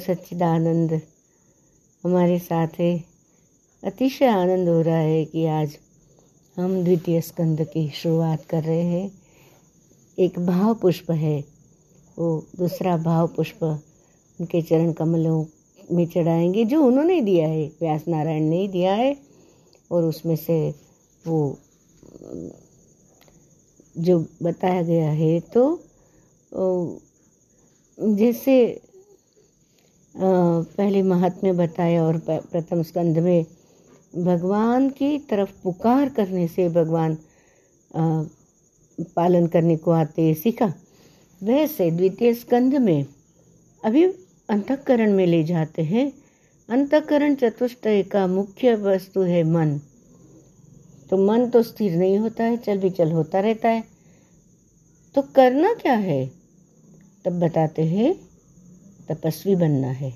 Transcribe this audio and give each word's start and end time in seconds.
सच्चिदानंद। 0.04 1.02
हमारे 2.04 2.38
साथ 2.40 2.80
है 2.80 2.94
अतिशय 3.84 4.28
आनंद 4.28 4.70
हो 4.70 4.82
रहा 4.82 4.98
है 4.98 5.24
कि 5.26 5.46
आज 5.48 5.78
हम 6.58 6.84
द्वितीय 6.84 7.22
स्कंद 7.22 7.62
की 7.64 7.90
शुरुआत 7.94 8.46
कर 8.46 8.64
रहे 8.64 8.84
हैं। 8.84 9.12
एक 10.18 10.40
भाव 10.40 10.74
पुष्प 10.76 11.12
है, 11.12 11.40
वो 12.18 12.46
दूसरा 12.58 12.96
भाव 13.00 13.28
पुष्प 13.28 13.64
उनके 13.64 14.62
चरण 14.62 14.92
कमलों 14.94 15.46
में 15.92 16.06
चढ़ाएँगे, 16.08 16.64
जो 16.66 16.82
उन्होंने 16.82 17.22
दिया 17.22 17.48
है, 17.48 17.66
व्यास 17.82 18.08
नारायण 18.08 18.44
ने 18.44 18.58
ही 18.58 18.68
दिया 18.68 18.94
है, 18.94 19.16
और 19.92 20.04
उसमें 20.04 20.36
से 20.36 20.58
वो, 21.26 21.58
जो 23.98 24.20
बताया 24.44 24.82
गया 24.84 25.10
है 25.12 25.40
तो 25.54 25.80
जैसे 27.98 28.56
पहले 30.16 31.02
महात्म्य 31.04 31.52
बताया 31.54 32.04
और 32.04 32.18
प्रथम 32.28 32.82
स्कंध 32.84 33.18
में, 33.18 33.46
भगवान 34.16 34.90
की 34.90 35.18
तरफ़ 35.20 35.52
पुकार 35.64 36.10
करने 36.10 36.48
से 36.48 36.68
भगवान 36.70 37.18
पालन 39.16 39.48
करने 39.48 39.78
को 39.78 39.92
आते 39.92 40.34
सीखा। 40.34 40.74
वैसे 41.42 41.90
द्वितीय 41.92 42.34
स्कंध 42.34 42.76
में 42.76 43.06
अभी 43.84 44.04
अंतकरण 44.50 45.14
में 45.14 45.26
ले 45.28 45.44
जाते 45.44 45.82
हैं। 45.82 46.12
अंतकरण 46.70 47.36
चतुष्टय 47.36 48.04
का 48.04 48.26
मुख्य 48.28 48.76
वस्तु 48.76 49.22
है 49.22 49.44
मन। 49.44 49.80
तो 51.10 51.18
मन 51.18 51.50
तो 51.50 51.64
स्थिर 51.64 51.96
नहीं 51.98 52.18
होता 52.18 52.44
है, 52.44 52.58
चल 52.58 52.78
भी 52.78 52.90
चल 52.90 53.12
होता 53.12 53.40
रहता 53.40 53.70
है। 53.70 53.84
तो 55.16 55.22
करना 55.36 55.74
क्या 55.74 55.94
है? 55.94 56.26
तब 57.26 57.40
बताते 57.40 57.82
हैं 57.82 58.16
तपस्वी 59.10 59.56
बनना 59.56 59.88
है। 59.88 60.16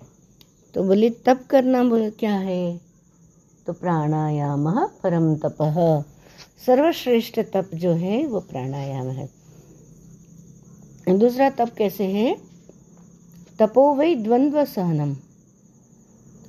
तो 0.73 0.83
बोले 0.83 1.09
तप 1.09 1.45
करना 1.49 1.81
क्या 2.09 2.35
है? 2.35 2.81
तो 3.67 3.73
प्राणायाम 3.73 4.85
परम 4.87 5.35
तप। 5.35 5.57
सर्वश्रेष्ठ 6.65 7.39
तप 7.39 7.69
जो 7.73 7.91
है 7.93 8.25
वो 8.27 8.39
प्राणायाम 8.39 9.07
है। 9.07 9.29
दूसरा 11.17 11.49
तप 11.49 11.73
कैसे 11.77 12.03
है? 12.03 12.47
तपो 13.59 13.95
वै 13.95 14.15
द्वंद्व 14.15 14.65
सहनम 14.65 15.15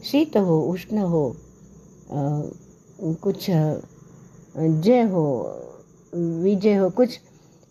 शीत 0.04 0.36
हो 0.36 0.60
उष्ण 0.62 0.98
हो 0.98 1.36
आ, 2.10 2.40
कुछ 3.22 3.46
जय 4.84 5.02
हो 5.02 5.24
विजय 6.14 6.76
हो 6.76 6.90
कुछ 6.90 7.08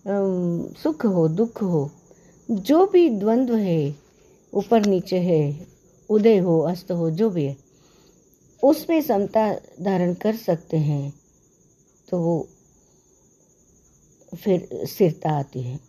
आ, 0.08 0.14
सुख 0.84 1.06
हो 1.06 1.28
दुख 1.28 1.62
हो 1.64 1.92
जो 2.52 2.86
भी 2.86 3.10
द्वंद्व 3.10 3.56
है 3.56 4.07
ऊपर 4.54 4.86
नीचे 4.86 5.20
है, 5.20 5.68
उदय 6.10 6.38
हो, 6.38 6.60
अस्त 6.62 6.92
हो, 6.92 7.10
जो 7.12 7.30
भी 7.30 7.46
है, 7.46 7.56
उसमें 8.64 9.02
समता 9.02 9.52
धारण 9.82 10.14
कर 10.14 10.36
सकते 10.36 10.78
हैं 10.78 11.14
तो 12.08 12.20
वो 12.20 12.48
फिर 14.36 14.68
स्थिरता 14.86 15.32
आती 15.32 15.62
है। 15.62 15.80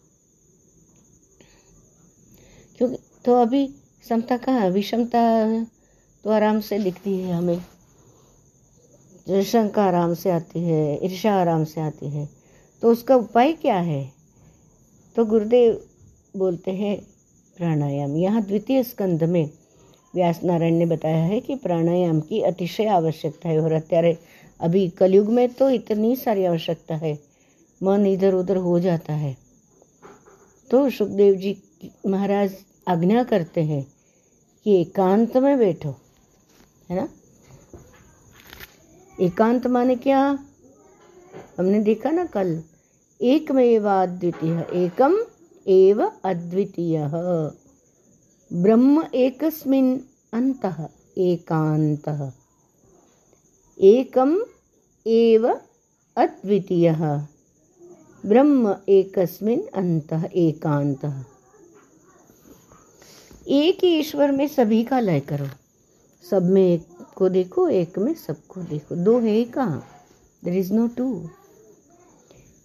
क्योंकि 2.78 2.96
तो 3.24 3.34
अभी 3.34 3.68
समता 4.08 4.36
कहाँ 4.36 4.68
विषमता 4.70 5.22
तो 6.24 6.30
आराम 6.30 6.60
से 6.60 6.78
दिखती 6.78 7.16
है 7.18 7.32
हमें। 7.32 7.60
शंका 9.44 9.82
आराम 9.84 10.14
से 10.14 10.30
आती 10.30 10.60
है 10.60 11.04
ईर्षा 11.04 11.34
आराम 11.34 11.64
से 11.64 11.80
आती 11.80 12.08
है 12.10 12.28
तो 12.82 12.92
उसका 12.92 13.14
उपाय 13.16 13.52
क्या 13.52 13.78
है? 13.80 14.12
तो 15.16 15.24
गुरुदेव 15.24 15.80
बोलते 16.36 16.70
हैं 16.70 16.96
प्राणायाम। 17.58 18.16
यहाँ 18.16 18.42
द्वितीय 18.42 18.82
स्कंध 18.82 19.24
में 19.24 19.48
व्यास 20.14 20.40
नारायण 20.44 20.74
ने 20.74 20.86
बताया 20.86 21.24
है 21.24 21.40
कि 21.40 21.54
प्राणायाम 21.56 22.20
की 22.20 22.40
अतिशय 22.42 22.86
आवश्यकता 22.86 23.48
है 23.48 23.58
और 23.60 23.72
अत्यारे 23.72 24.16
अभी 24.60 24.88
कलयुग 24.90 25.28
में 25.28 25.48
तो 25.48 25.68
इतनी 25.70 26.14
सारी 26.16 26.44
आवश्यकता 26.44 26.96
है। 26.96 27.18
मन 27.80 28.06
इधर 28.06 28.34
उधर 28.34 28.56
हो 28.56 28.78
जाता 28.80 29.12
है। 29.12 29.36
तो 30.70 30.88
सुखदेव 30.90 31.34
जी 31.34 31.56
महाराज 32.06 32.54
आज्ञा 32.88 33.22
करते 33.24 33.62
हैं 33.64 33.82
कि 34.66 34.80
एकांत 34.80 35.36
में 35.36 35.58
बैठो, 35.58 35.94
है 36.90 36.96
ना? 36.96 37.08
एकांत 39.18 39.66
माने 39.66 39.96
क्या? 39.96 40.20
हमने 41.58 41.80
देखा 41.80 42.10
ना 42.10 42.24
कल, 42.26 42.62
एक 43.20 43.52
में 43.52 43.64
ये 43.64 43.78
बात 43.80 44.08
द्वितीय 44.08 44.66
एकम 44.74 45.16
एव 45.68 46.12
अद्वितीय। 46.24 47.10
ब्रह्म 48.52 49.04
एकस्मिन् 49.14 50.00
अन्तः 50.32 50.88
एकान्तः। 51.18 52.32
एकम 53.80 54.44
एव 55.06 55.48
अद्वितीयः। 56.16 57.26
ब्रह्म 58.26 58.76
एकस्मिन् 58.88 59.62
अन्तः 59.74 60.28
एकान्तः। 60.34 61.24
एक 63.48 63.84
ही 63.84 63.98
ईश्वर 63.98 64.32
में 64.32 64.48
सभी 64.48 64.84
का 64.84 65.00
लय 65.00 65.20
करो। 65.20 65.46
सब 66.30 66.42
में 66.42 66.74
एक 66.74 66.86
को 67.16 67.28
देखो, 67.28 67.68
एक 67.68 67.98
में 67.98 68.14
सबको 68.14 68.62
देखो। 68.62 68.96
दो 68.96 69.18
है 69.18 69.44
कहाँ? 69.44 69.86
देर 70.44 70.54
इज़ 70.54 70.72
नो 70.72 70.86
टू 70.86 71.30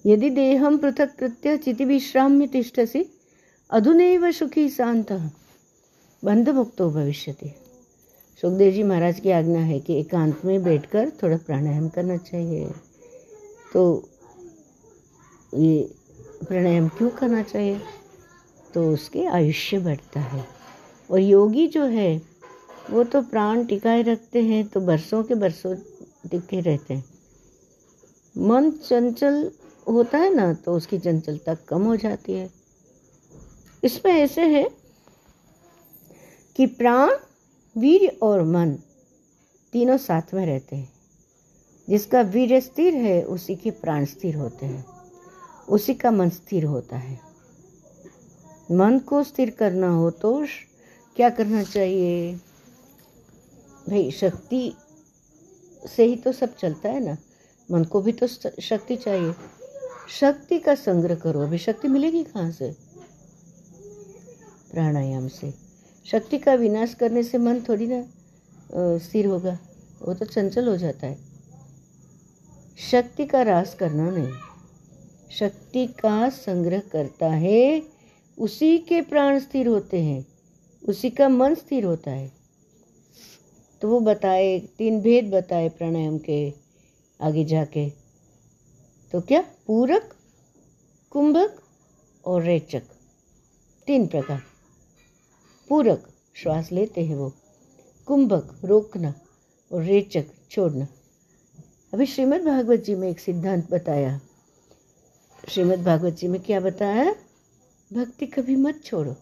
यदि 0.06 0.30
देहम 0.30 0.78
पृथक 0.78 1.16
कृत्य 1.16 1.58
चिति 1.58 1.86
विश्राम्य 1.86 2.48
तिष्ठसी, 2.48 3.06
अधुनैव 3.70 4.32
सुखी 4.32 4.72
बंध 6.26 6.50
मुक्तो 6.50 6.90
भविष्यति। 6.90 7.54
सुखदेव 8.42 8.74
जी 8.74 8.84
महाराज 8.84 9.20
की 9.20 9.32
आज्ञा 9.32 9.60
है 9.60 9.80
कि 9.80 10.00
एकांत 10.00 10.46
में 10.46 10.64
बैठकर 10.64 11.12
थोड़ा 11.24 11.38
प्राणायाम 11.38 11.90
करना 11.90 12.18
चाहिए। 12.18 12.72
तो 13.74 14.10
ये 15.56 15.96
प्राणायाम 16.48 16.88
क्यों 16.88 17.10
करना 17.10 17.44
चाहिए? 17.44 17.80
तो 18.74 18.94
उसके 18.94 19.26
आयुष्य 19.26 19.80
बढ़ता 19.80 20.20
है। 20.20 20.46
और 21.12 21.20
योगी 21.20 21.68
जो 21.68 21.84
है, 21.84 22.22
वो 22.92 23.04
तो 23.04 23.22
प्राण 23.22 23.66
टिकाए 23.66 24.02
रखते 24.02 24.42
हैं 24.42 24.68
तो 24.68 24.82
बरसों 24.82 25.24
के 25.24 25.36
बरसों 25.36 25.76
टिके 26.32 26.60
रहते 26.60 26.94
हैं। 26.94 27.06
मन 28.38 28.72
चंचल 28.72 29.52
होता 29.90 30.18
है 30.18 30.34
ना 30.36 30.54
तो 30.54 30.74
उसकी 30.74 31.00
चंचलता 31.00 31.56
कम 31.56 31.84
हो 31.84 31.96
जाती 31.96 32.34
है। 32.34 32.52
इसमें 33.84 34.14
ऐसे 34.14 34.42
है 34.42 34.70
कि 36.56 36.66
प्राण 36.66 37.12
वीर 37.78 38.20
और 38.24 38.44
मन 38.44 38.72
तीनों 39.72 39.98
साथ 39.98 40.34
में 40.34 40.46
रहते 40.46 40.76
हैं। 40.76 40.94
जिसका 41.90 42.22
वीर 42.22 42.60
स्थिर 42.60 42.94
है, 42.94 43.24
उसी 43.24 43.56
के 43.56 43.72
प्राण 43.72 44.06
स्थिर 44.06 44.36
होते 44.36 44.66
हैं। 44.66 44.86
उसी 45.70 45.94
का 45.94 46.12
मन 46.12 46.30
स्थिर 46.30 46.66
होता 46.66 46.98
है। 46.98 47.20
मन 48.72 49.00
को 49.00 49.24
स्थिर 49.24 49.50
करना 49.50 49.90
हो 49.90 50.12
तो 50.12 50.46
क्या 51.16 51.30
करना 51.30 51.64
चाहिए? 51.64 52.36
भाई, 53.90 54.12
शक्ति 54.12 54.74
से 55.96 56.04
ही 56.04 56.16
तो 56.16 56.32
सब 56.32 56.56
चलता 56.56 56.90
है 56.90 57.00
ना। 57.00 57.18
मन 57.72 57.84
को 57.84 58.02
भी 58.02 58.12
तो 58.12 58.28
शक्ति 58.62 58.96
चाहिए। 58.96 59.34
शक्ति 60.10 60.60
का 60.60 60.76
संग्रह 60.76 61.16
करो। 61.16 61.42
अभी 61.42 61.58
शक्ति 61.58 61.88
मिलेगी 61.88 62.24
कहाँ 62.24 62.52
से? 62.52 62.72
प्राणायाम 64.72 65.28
से। 65.28 65.54
शक्ति 66.06 66.38
का 66.38 66.54
विनाश 66.54 66.94
करने 66.94 67.24
से 67.24 67.38
मन 67.38 67.60
थोड़ी 67.60 67.88
ना 67.88 68.04
स्थिर 68.98 69.26
होगा। 69.26 69.58
वो 70.02 70.14
तो 70.14 70.26
चंचल 70.26 70.68
हो 70.68 70.78
जाता 70.78 71.08
है। 71.08 71.18
शक्ति 72.92 73.26
का 73.26 73.42
रास 73.42 73.76
करना 73.76 74.10
नहीं। 74.10 74.34
शक्ति 75.32 75.88
का 75.88 76.30
संग्रह 76.30 76.80
करता 76.80 77.28
है, 77.28 77.84
उसी 78.40 78.78
के 78.78 79.02
प्राण 79.02 79.40
स्थिर 79.40 79.68
होते 79.68 80.02
हैं। 80.02 80.26
उसी 80.88 81.10
का 81.10 81.30
मन 81.30 81.56
स्थिर 81.56 81.86
होता 81.86 82.12
है। 82.12 82.32
तो 83.82 83.88
वो 83.88 84.00
बताए, 84.00 84.60
तीन 84.60 85.02
भेद 85.02 85.30
बताए 85.32 85.70
प्राणायाम 85.70 86.18
के 86.18 86.54
आगे 87.22 87.46
जाके। 87.46 88.03
तो 89.14 89.22
क्या 89.22 89.42
पूरक, 89.68 90.16
कुंभक 91.10 91.62
और 92.26 92.44
रेचक, 92.44 92.84
तीन 93.88 94.08
प्रकार। 94.08 94.42
पूरक 95.70 96.10
श्वास 96.36 96.72
लेते 96.72 97.06
हैं 97.06 97.16
वो, 97.16 97.34
कुंभक 98.06 98.62
रोकना 98.66 99.14
और 99.72 99.84
रेचक 99.84 100.26
छोड़ना। 100.52 100.88
अभी 101.94 102.06
श्रीमद् 102.06 102.46
भागवत 102.46 102.80
जी 102.80 102.96
में 102.96 103.10
एक 103.10 103.20
सिद्धांत 103.20 103.72
बताया। 103.72 104.22
श्रीमद् 105.50 105.84
भागवत 105.84 106.14
जी 106.14 106.28
में 106.28 106.42
क्या 106.42 106.60
बताया 106.60 107.16
भक्ति 107.94 108.26
कभी 108.26 108.56
मत 108.56 108.82
छोड़ो। 108.86 109.16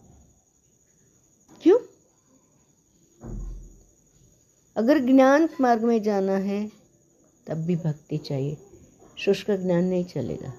क्यों? 1.62 1.78
अगर 4.76 4.98
ज्ञान 4.98 5.48
मार्ग 5.60 5.82
में 5.82 6.02
जाना 6.02 6.36
है, 6.36 6.72
तब 7.46 7.54
भी 7.54 7.76
भक्ति 7.76 8.18
चाहिए। 8.18 8.56
शुष्क 9.24 9.50
ज्ञान 9.50 9.84
नहीं 9.84 10.04
चलेगा। 10.04 10.52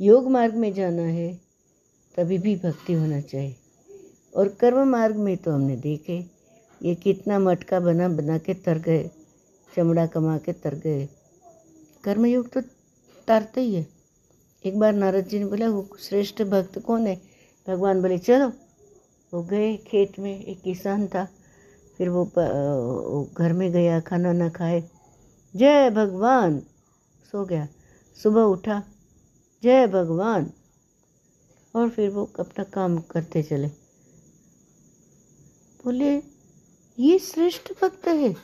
योग 0.00 0.30
मार्ग 0.30 0.54
में 0.54 0.72
जाना 0.74 1.02
है, 1.02 1.32
तभी 2.16 2.38
भी 2.38 2.56
भक्ति 2.56 2.92
होना 2.92 3.20
चाहिए। 3.20 3.56
और 4.36 4.48
कर्म 4.48 4.88
मार्ग 4.88 5.16
में 5.16 5.36
तो 5.36 5.50
हमने 5.50 5.76
देखे, 5.76 6.24
ये 6.82 6.94
कितना 6.94 7.38
मटका 7.38 7.80
बना 7.80 8.08
बना 8.08 8.38
के 8.38 8.54
तर 8.54 8.78
गए, 8.78 9.10
चमड़ा 9.76 10.06
कमा 10.06 10.38
के 10.38 10.52
तर 10.52 10.74
गए। 10.74 11.08
कर्मयोग 12.04 12.48
तो 12.48 12.60
तरते 13.28 13.60
ही 13.60 13.74
है। 13.74 13.86
एक 14.64 14.78
बार 14.78 14.92
नारद 14.92 15.26
जी 15.26 15.38
ने 15.38 15.46
बोला, 15.46 15.68
वो 15.68 15.88
श्रेष्ठ 16.00 16.42
भक्त 16.42 16.78
कौन 16.78 17.06
है? 17.06 17.20
भगवान 17.68 18.00
बोले, 18.02 18.18
चलो। 18.18 18.52
वो 19.34 19.42
गए 19.42 19.76
खेत 19.76 20.18
में, 20.18 20.44
एक 20.44 20.62
किसान 20.62 21.06
था। 21.06 21.28
फिर 21.98 22.08
वो 22.08 22.24
घर 23.38 23.52
में 23.52 23.72
गया, 23.72 24.00
खाना 24.00 24.32
ना 24.32 24.48
खाए। 24.48 24.82
जय 25.56 25.90
भगवान! 25.90 26.62
सो 27.24 27.44
गया। 27.44 27.68
सुबह 28.22 28.42
उठा, 28.42 28.82
जय 29.62 29.86
भगवान। 29.86 30.50
और 31.74 31.88
फिर 31.88 32.10
वो 32.10 32.30
अपना 32.40 32.64
काम 32.64 32.98
करते 32.98 33.42
चले। 33.42 33.68
बोले, 35.84 36.16
ये 36.98 37.18
श्रेष्ठ 37.18 37.72
भक्त 37.82 38.08
है। 38.08 38.34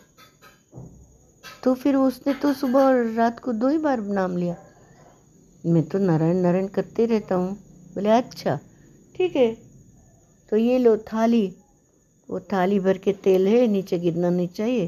तो 1.65 1.75
फिर 1.75 1.97
उसने 1.97 2.35
तो 2.35 2.53
सुबह 2.53 2.81
और 2.81 3.05
रात 3.07 3.41
को 3.41 3.53
दो 3.53 3.69
ही 3.69 3.79
बार 3.79 4.01
नाम 4.01 4.37
लिया। 4.37 4.57
मैं 5.67 5.83
तो 5.83 5.99
नारायण 5.99 6.37
नारायण 6.37 6.67
करते 6.67 7.07
रहता 7.07 7.35
हूँ। 7.35 7.57
बोले 7.95 8.09
अच्छा 8.09 8.59
ठीक 9.17 9.37
है। 9.37 9.55
तो 10.51 10.57
ये 10.57 10.79
लो 10.79 10.97
थाली, 10.97 11.57
वो 12.31 12.41
थाली 12.41 12.81
भर 12.81 12.99
के 12.99 13.13
तेल 13.13 13.47
है, 13.49 13.67
नीचे 13.67 13.99
गिरना 13.99 14.31
नहीं 14.31 14.49
चाहिए, 14.49 14.87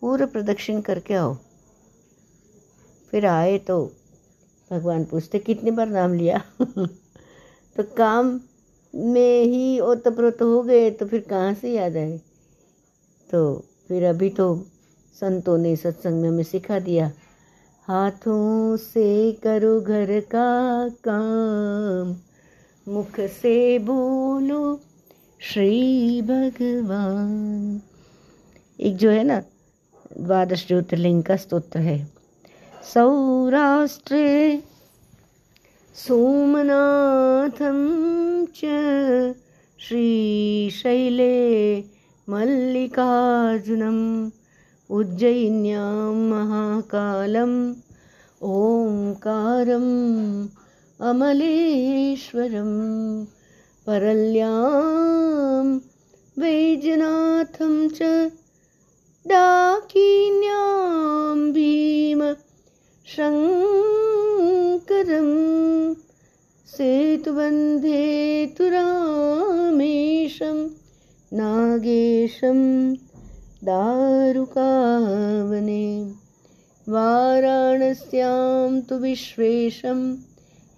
पूरा 0.00 0.26
प्रदक्षिण 0.26 0.80
करके 0.80 1.14
आओ। 1.14 1.36
फिर 3.14 3.26
आए 3.26 3.58
तो 3.58 3.92
भगवान 4.70 5.04
पूछते, 5.04 5.38
कितनी 5.38 5.70
बार 5.70 5.88
नाम 5.88 6.14
लिया? 6.14 6.42
तो 7.76 7.82
काम 7.82 8.40
में 8.94 9.44
ही 9.44 9.80
ओतप्रोत 9.80 10.42
हो 10.42 10.62
गए 10.62 10.90
तो 10.90 11.06
फिर 11.06 11.20
कहाँ 11.20 11.54
से 11.54 11.72
याद 11.72 11.96
आए? 11.96 12.20
तो 13.30 13.64
फिर 13.88 14.04
अभी 14.04 14.30
तो 14.30 14.66
संतों 15.20 15.58
ने 15.58 15.76
सत्संग 15.76 16.22
में 16.22 16.28
हमें 16.28 16.42
सिखा 16.42 16.78
दिया, 16.78 17.12
हाथों 17.88 18.76
से 18.76 19.32
करो 19.32 19.80
घर 19.80 20.20
का 20.20 20.88
काम, 21.08 22.16
मुख 22.92 23.20
से 23.20 23.78
बोलो 23.78 24.80
श्री 25.40 26.22
भगवान. 26.22 27.80
एक 28.80 28.96
जो 28.96 29.10
है 29.10 29.24
ना, 29.24 29.42
द्वादश 30.18 30.68
ज्योतिर्लिंग 30.68 31.22
का 31.22 31.36
स्तोत्र 31.36 31.78
है। 31.78 32.13
सौराष्ट्रे 32.92 34.26
सोमनाथं 36.00 37.78
च 38.56 38.72
श्रीशैले 39.84 41.36
मल्लिकार्जुनम् 42.28 44.02
उज्जयिन्यां 44.98 46.12
महाकालम् 46.32 47.56
ओङ्कारम् 48.58 49.90
अमलेश्वरम् 51.10 52.78
परल्यां 53.86 55.66
वैजनाथं 56.44 57.76
च 57.98 58.14
डाकिन्यां 59.26 61.36
भीम 61.52 62.22
शङ्करं 63.16 65.28
सेतुबन्धे 66.66 68.54
तु 68.58 68.68
रामेशं 68.68 70.68
नागेशं 71.32 72.94
दारुकावने, 73.64 76.12
वाराणस्यां 76.88 78.80
तु 78.80 78.94
विश्वेशं, 78.94 80.16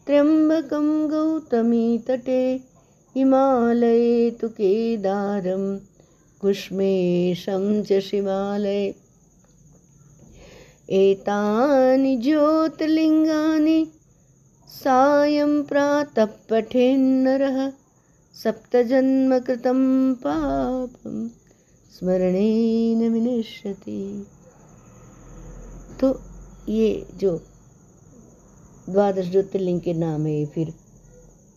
त्र्यम्बकं 0.06 1.10
गौतमीतटे, 1.10 2.60
हिमालये 3.16 4.30
तु 4.30 4.48
केदारं, 4.48 5.78
कुष्मेशं 6.40 7.82
च 7.82 8.00
शिवालये। 8.00 9.05
एतानि 10.88 12.16
ज्योतिर्लिङ्गानि 12.16 13.78
सायं 14.70 15.62
प्रातः 15.62 16.24
पठेन्नरः 16.50 17.58
सप्तजन्मकृतं 18.34 19.80
पापं 20.14 21.28
स्मरणेन 21.90 23.12
विनश्यति। 23.12 24.26
तो 26.00 26.08
ये 26.68 27.06
जो 27.14 27.36
द्वादश 28.88 29.30
ज्योतिर्लिंग 29.30 29.80
के 29.80 29.94
नाम 29.94 30.26
है, 30.26 30.44
फिर 30.46 30.72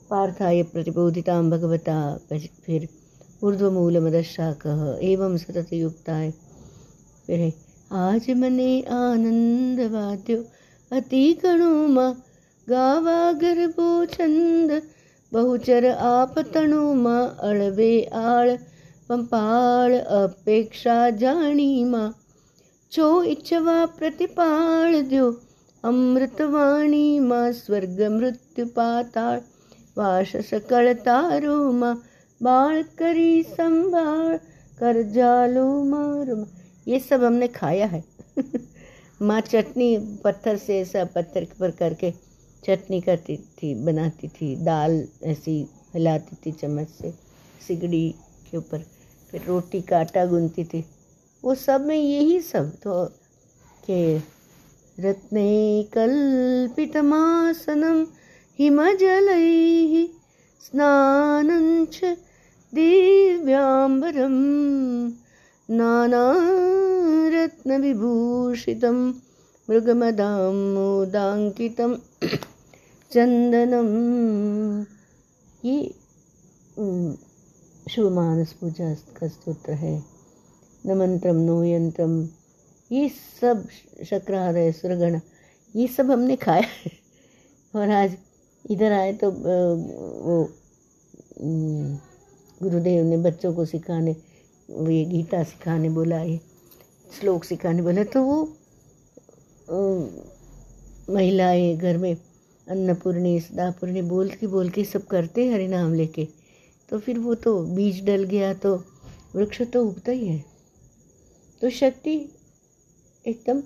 पार्थाय 0.10 0.64
प्रतिबोधिता 0.64 1.42
भगवता 1.42 2.00
फिर 2.66 2.88
ऊर्ध्वमूलमदशाक 3.44 4.68
एवं 5.04 5.38
सतत 5.38 5.74
युक्ता 5.74 6.20
फिर 7.28 7.40
है 7.40 7.69
मने 7.92 8.82
आनंद 8.82 9.80
वाद्यो। 9.80 10.38
अति 10.92 11.40
गणुमा 11.44 12.12
गावा 12.70 13.32
गर्भो 13.32 14.06
छंद। 14.06 14.82
बहुचर 15.34 15.86
आपतणुमा 15.86 17.20
अळवे 17.40 18.02
आळ। 18.14 18.56
पंपाळ 19.10 19.94
अपेक्षा 19.98 21.10
जाणीमा 21.10 22.10
छो 22.92 23.24
इच्छवा 23.24 23.86
प्रतिपाळ 23.86 25.02
द्यो। 25.02 25.32
अमृतवाणी 25.84 27.20
मा, 27.20 27.52
स्वर्ग 27.52 28.02
मृत्यु 28.12 28.66
पाताळ। 28.66 29.40
वास 29.98 30.32
सकल 30.36 30.94
तारो 30.94 31.72
माँ। 31.72 31.94
बाल 32.42 32.82
करी 32.82 33.44
संभाल 33.44 34.38
कर 34.80 35.02
मारो 35.84 36.59
ये 36.88 37.00
सब 37.00 37.24
हमने 37.24 37.48
खाया 37.48 37.86
है। 37.86 38.04
माँ 39.22 39.42
चटनी 39.42 40.20
पत्थर 40.24 40.58
से 40.58 40.80
ऐसा 40.80 41.06
पत्थर 41.06 41.48
पर 41.60 41.72
करके 41.72 42.14
चटनी 42.68 43.02
करती 43.02 43.38
थी, 43.38 43.76
बनाती 43.76 44.28
थी। 44.28 44.56
दाल 44.56 45.08
ऐसी 45.24 45.68
हिलाती 45.94 46.38
थी 46.46 46.52
चम्मच 46.52 46.90
से, 46.90 47.14
सिगड़ी 47.68 48.16
के 48.52 48.58
ऊपर। 48.58 48.86
फिर 49.32 49.42
रोटी 49.42 49.82
का 49.82 50.00
आटा 50.00 50.26
गूंथती 50.26 50.64
थी। 50.64 50.86
वो 51.44 51.56
सब 51.56 51.86
में 51.86 51.96
यही 51.96 52.42
सब 52.42 52.76
तो 52.76 53.14
के 53.86 54.22
रत्ने 55.00 55.88
कल्पितमासनं 55.94 58.06
हिमजलैः 58.60 60.08
स्नानञ्च 60.62 62.18
दिव्याम्बरं 62.76 64.34
नानारत्नविभूषितं 65.70 66.98
मृगमदामोदाङ्कितं 69.68 70.42
चन्दनं 73.12 73.90
ये 75.66 75.78
शुभ 77.92 78.06
मानस 78.14 78.52
पूजा 78.54 78.90
का 79.18 79.28
स्तोत्र 79.28 79.72
है। 79.74 79.96
न 80.86 80.90
यंत्रम 81.66 82.14
ये 82.92 83.10
सब 83.42 83.58
शक्रारय 84.10 84.72
सुरगण, 84.72 85.20
ये 85.76 85.88
सब 85.88 86.12
हमने 86.12 86.36
खाया 86.36 86.62
है। 86.62 86.92
और 87.74 87.90
आज 87.92 88.12
इधर 88.66 88.92
आए 88.92 89.14
तो 89.14 89.32
वो 89.32 90.36
गुरुदेव 92.62 93.04
ने 93.06 93.18
बच्चों 93.18 93.54
को 93.54 93.66
सिखाने 93.66 94.16
ये 94.70 95.04
गीता 95.06 95.44
सिखाने 95.44 95.90
बोला 95.90 96.16
है 96.16 96.38
श्लोक 97.10 97.44
सिखाने 97.44 97.82
बोला 97.82 98.04
तो 98.06 98.24
वो 98.24 98.44
महिलाएँ 101.10 101.76
घर 101.78 101.98
में 101.98 102.16
अन्नपूर्णी, 102.68 103.40
सदापूर्णी 103.40 104.02
बोल 104.02 104.30
के 104.30 104.48
बोल 104.48 104.70
के 104.70 104.84
सब 104.86 105.06
करते 105.08 105.48
हरि 105.52 105.68
नाम 105.68 105.94
लेके। 105.94 106.28
तो 106.90 107.00
फिर 107.00 107.20
वो 107.20 107.36
तो 107.36 107.60
बीज 107.66 108.04
डल 108.06 108.24
गया 108.24 108.54
तो 108.56 108.76
वृक्ष 109.36 109.62
तो 109.74 109.84
उगता 109.86 110.12
ही 110.12 110.28
है। 110.28 110.44
तो 111.62 111.70
शक्ति 111.70 112.16
एकदम 113.26 113.62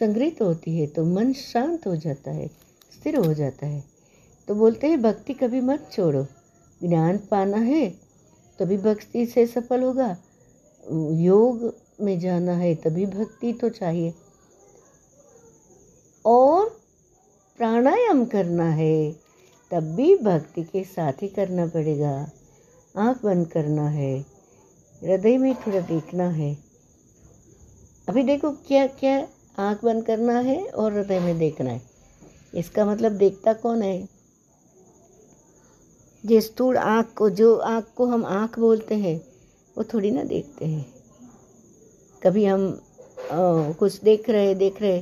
संग्रहित 0.00 0.42
होती 0.42 0.78
है 0.78 0.86
तो 0.86 1.04
मन 1.04 1.32
शांत 1.32 1.86
हो 1.86 1.94
जाता 1.96 2.30
है, 2.30 2.46
स्थिर 2.92 3.16
हो 3.16 3.32
जाता 3.34 3.66
है। 3.66 3.82
तो 4.48 4.54
बोलते 4.54 4.86
हैं, 4.86 5.00
भक्ति 5.02 5.34
कभी 5.34 5.60
मत 5.60 5.88
छोड़ो, 5.92 6.26
ज्ञान 6.80 7.18
पाना 7.30 7.56
है, 7.56 7.88
तभी 8.58 8.76
भक्ति 8.78 9.26
से 9.26 9.46
सफल 9.46 9.82
होगा 9.82 10.16
योग 11.12 11.74
में 12.00 12.20
जाना 12.20 12.52
है, 12.52 12.74
तभी 12.74 13.06
भक्ति 13.06 13.52
तो 13.52 13.68
चाहिए। 13.68 14.14
और 16.26 16.80
प्राणायाम 17.56 18.24
करना 18.24 18.64
है, 18.64 19.12
तब 19.70 19.82
भी 19.82 20.16
भक्ति 20.16 20.62
के 20.62 20.84
साथ 20.84 21.12
ही 21.12 21.28
करना 21.28 21.66
पड़ेगा। 21.66 22.30
आँख 22.96 23.24
बंद 23.24 23.46
करना 23.48 23.88
है, 23.88 24.18
हृदय 25.02 25.38
में 25.38 25.54
थोड़ा 25.54 25.80
देखना 25.80 26.28
है। 26.28 26.58
अभी 28.08 28.22
देखो 28.22 28.50
क्या 28.50 28.86
क्या 28.86 29.28
आँख 29.58 29.84
बंद 29.84 30.06
करना 30.06 30.38
है 30.38 30.68
और 30.68 30.92
हृदय 30.92 31.20
में 31.20 31.38
देखना 31.38 31.70
है। 31.70 31.82
इसका 32.54 32.84
मतलब 32.84 33.12
देखता 33.12 33.52
कौन 33.52 33.82
है? 33.82 34.08
जिस 36.26 36.46
स्थूल 36.46 36.76
आँख 36.76 37.14
को, 37.18 37.30
जो 37.30 37.56
आँख 37.56 37.86
को 37.96 38.06
हम 38.06 38.26
आँख 38.26 38.58
बोलते 38.58 38.94
हैं 38.94 39.35
वो 39.76 39.84
थोड़ी 39.84 40.10
ना 40.10 40.22
देखते 40.24 40.64
हैं। 40.64 40.84
कभी 42.22 42.44
हम 42.44 42.66
आ, 43.22 43.72
कुछ 43.72 44.00
देख 44.02 44.28
रहे 44.30 44.54
देख 44.54 44.80
रहे 44.82 45.00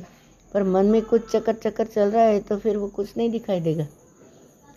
पर 0.51 0.63
मन 0.63 0.85
में 0.85 1.01
कुछ 1.01 1.29
चक्कर 1.31 1.53
चक्कर 1.55 1.85
चल 1.85 2.09
रहा 2.11 2.23
है 2.23 2.39
तो 2.39 2.57
फिर 2.57 2.77
वो 2.77 2.87
कुछ 2.87 3.15
नहीं 3.17 3.29
दिखाई 3.29 3.59
देगा। 3.59 3.87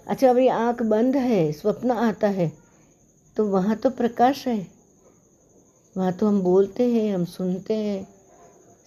अच्छा 0.07 0.31
अभी 0.31 0.47
आँख 0.49 0.83
बंद 0.85 1.17
है 1.17 1.51
स्वप्न 1.53 1.91
आता 1.91 2.29
है 2.29 2.51
तो 3.37 3.45
वहाँ 3.47 3.77
तो 3.77 3.91
प्रकाश 3.91 4.47
है। 4.49 4.67
वहाँ 5.97 6.13
तो 6.13 6.27
हम 6.27 6.41
बोलते 6.41 6.85
हैं 6.85 7.15
हम 7.15 7.25
सुनते 7.27 7.75
हैं 7.75 8.07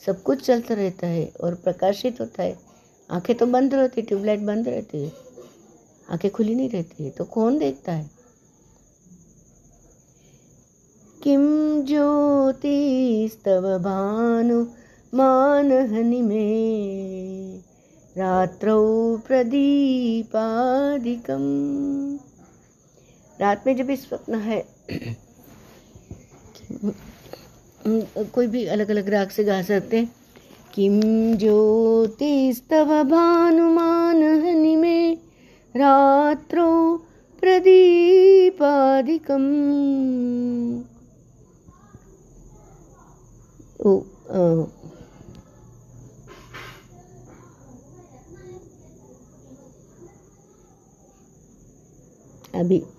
सब 0.01 0.22
कुछ 0.24 0.46
चलता 0.46 0.74
रहता 0.74 1.08
है 1.08 1.25
और 1.44 1.56
प्रकाशित 1.56 2.20
होता 2.22 2.44
है। 2.44 2.58
आँखें 3.10 3.36
तो 3.38 3.46
बंद 3.48 3.74
रहती 3.74 4.01
ट्यूबलाइट 4.01 4.39
बंद 4.39 4.68
रहती 4.68 5.03
है 5.03 5.12
आँखें 6.08 6.30
खुली 6.32 6.56
नहीं 6.56 6.70
रहती 6.70 7.03
है 7.03 7.10
तो 7.10 7.25
कौन 7.25 7.58
देखता 7.58 7.91
है? 7.91 8.10
किम 11.24 11.82
ज्योतिस्तव 11.82 13.62
भानु 13.62 14.68
मानहनि 15.13 16.22
में? 16.22 17.62
रात्रौ 18.18 19.18
प्रदीपादिकम। 19.18 21.44
रात 23.42 23.63
में 23.68 23.78
जब 23.78 23.84
भी 23.84 23.96
स्वप्न 23.96 24.36
है 24.36 24.66
कोई 28.36 28.48
भी 28.48 28.66
अलग 28.66 28.90
अलग 28.90 29.10
राग 29.10 29.30
से 29.30 29.44
गा 29.44 29.62
सकते 29.62 29.98
हैं। 29.98 30.16
किम 30.74 31.01
ज्योतिस्तव 31.38 33.04
भानुमान 33.04 34.24
हनि 34.24 34.75
में? 34.75 35.18
रात्रो 35.75 37.06
प्रदीपादिकम। 37.42 39.42
अभी 43.86 44.94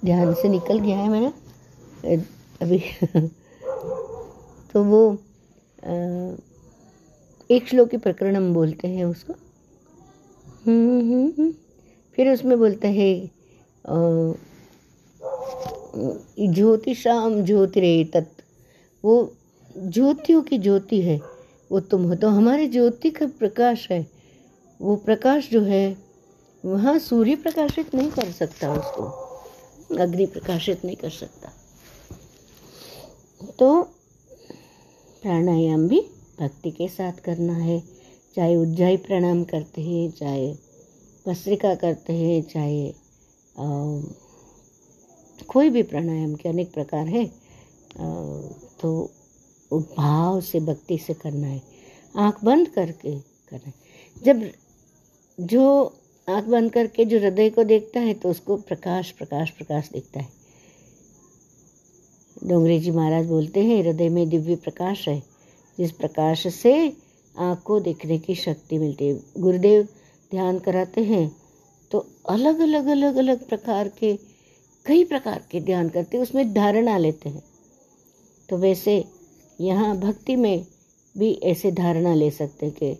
ध्यान 0.05 0.35
से 0.35 0.49
निकल 0.49 0.79
गया 0.79 0.99
है 0.99 1.09
मेरा। 1.09 1.33
अभी। 2.63 2.83
तो 4.73 4.85
वो 4.85 5.19
एक 7.51 7.69
श्लोकी 7.69 7.97
प्रकरण 7.97 8.37
हम 8.37 8.55
बोलते 8.55 8.89
हैं 8.89 9.05
उसको। 9.05 9.35
हम्म, 10.67 11.01
हम्म, 11.01 11.27
हम्म। 11.27 11.55
फिर 12.17 12.33
उसमें 12.33 12.59
बोलते 12.59 12.89
हैं 12.89 13.31
ज्योतिषाम 16.53 17.45
ज्योतिरे 17.45 18.05
तत् 18.05 18.41
वो 19.05 19.33
ज्योतियों 19.77 20.43
की 20.43 20.59
ज्योति 20.59 21.01
है, 21.03 21.21
वो 21.71 21.81
तुम 21.81 22.03
हो। 22.05 22.15
तो 22.15 22.29
हमारे 22.29 22.67
ज्योति 22.69 23.11
का 23.11 23.27
प्रकाश 23.39 23.87
है, 23.91 24.07
वो 24.81 24.97
प्रकाश 24.97 25.49
जो 25.51 25.61
है, 25.63 25.97
वहाँ 26.65 26.99
सूर्य 26.99 27.37
प्रकाशित 27.37 27.95
नहीं 27.95 28.11
कर 28.11 28.31
सकता 28.33 28.73
उसको, 28.73 29.05
अग्नि 29.97 30.27
प्रकाशित 30.27 30.85
नहीं 30.85 30.97
कर 30.97 31.11
सकता। 31.11 31.53
तो 33.59 33.83
प्राणायाम 35.23 35.87
भी 35.89 36.01
भक्ति 36.41 36.71
के 36.71 36.89
साथ 36.89 37.21
करना 37.25 37.53
है, 37.55 37.83
चाहे 38.37 38.57
उज्जाई 38.57 38.97
प्रणाम 38.99 39.43
करते 39.45 39.83
हैं, 39.83 40.11
चाहे 40.11 40.53
भस्त्रिका 41.27 41.75
करते 41.75 42.13
हैं, 42.13 42.43
चाहे 42.45 42.93
कोई 45.49 45.71
भी 45.71 45.83
प्राणायाम 45.83 46.35
के 46.35 46.49
अनेक 46.49 46.73
प्रकार 46.73 47.07
है 47.07 47.25
तो 48.81 49.11
भाव 49.79 50.41
से, 50.41 50.61
भक्ति 50.61 50.99
से 50.99 51.15
करना 51.15 51.47
है। 51.47 51.63
आँख 52.17 52.45
बंद 52.45 52.69
करके 52.69 53.19
करना 53.19 53.69
है। 53.69 53.75
जब 54.25 54.51
जो 55.39 55.95
आँख 56.29 56.45
बंद 56.45 56.73
करके 56.73 57.05
जो 57.05 57.19
हृदय 57.19 57.51
को 57.51 57.65
देखता 57.65 58.01
है 58.01 58.15
तो 58.15 58.31
उसको 58.31 58.57
प्रकाश 58.57 59.11
प्रकाश 59.11 59.51
प्रकाश 59.51 59.91
दिखता 59.91 60.21
है। 60.21 60.29
डोंगरे 62.45 62.79
जी 62.81 62.91
महाराज 62.91 63.27
बोलते 63.27 63.65
हैं, 63.65 63.83
हृदय 63.83 64.09
में 64.09 64.29
दिव्य 64.29 64.57
प्रकाश 64.57 65.09
है। 65.09 65.23
जिस 65.79 65.93
प्रकाश 65.93 66.47
से 66.55 66.73
आँख 67.39 67.63
को 67.63 67.79
देखने 67.81 68.19
की 68.19 68.35
शक्ति 68.35 68.79
मिलती 68.79 69.09
है। 69.09 69.21
गुरुदेव 69.39 69.89
ध्यान 70.31 70.59
कराते 70.59 71.01
हैं 71.01 71.37
तो 71.91 72.07
अलग 72.29 72.61
अलग 72.61 72.87
अलग 72.87 73.17
अलग 73.17 73.49
प्रकार 73.49 73.89
के, 73.89 74.17
कई 74.87 75.05
प्रकार 75.05 75.43
के 75.51 75.61
ध्यान 75.61 75.89
करते 75.89 76.17
हैं। 76.17 76.23
उसमें 76.23 76.53
धारणा 76.55 76.97
लेते 76.99 77.29
हैं। 77.29 77.43
तो 78.49 78.57
वैसे 78.57 79.05
यहाँ 79.63 79.97
भक्ति 79.99 80.37
में 80.37 80.67
भी 81.15 81.33
ऐसे 81.45 81.71
धारणा 81.73 82.15
ले 82.15 82.31
सकते 82.31 82.71
कि 82.73 82.93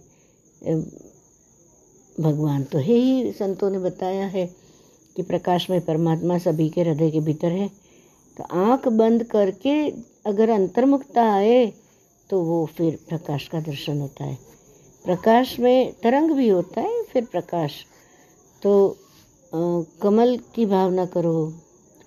भगवान 2.19 2.65
तो 2.65 2.79
है 2.79 2.95
ही 2.95 3.33
संतों 3.33 3.71
ने 3.71 3.79
बताया 3.79 4.27
है 4.27 4.47
कि 5.17 5.23
प्रकाश 5.23 5.69
में 5.71 5.81
परमात्मा 5.81 6.39
सभी 6.39 6.69
के 6.71 6.81
हृदय 6.81 7.11
के 7.11 7.21
भीतर 7.21 7.53
है। 7.53 7.69
तो 8.37 8.45
आँख 8.45 8.89
बंद 8.89 9.25
करके 9.25 9.75
अगर 10.27 10.51
अंतर्मुखता 10.51 11.23
आए 11.33 11.67
तो 12.31 12.41
वो 12.41 12.65
फिर 12.77 12.99
प्रकाश 13.09 13.49
का 13.49 13.61
दर्शन 13.61 14.01
होता 14.01 14.25
है। 14.25 14.39
प्रकाश 15.05 15.59
में 15.61 15.93
तरंग 16.03 16.31
भी 16.31 16.49
होता 16.49 16.81
है 16.81 17.03
फिर 17.03 17.25
प्रकाश। 17.25 17.85
तो 18.63 18.73
आ, 19.53 19.59
कमल 20.03 20.37
की 20.55 20.67
भावना 20.67 21.05
करो 21.07 21.33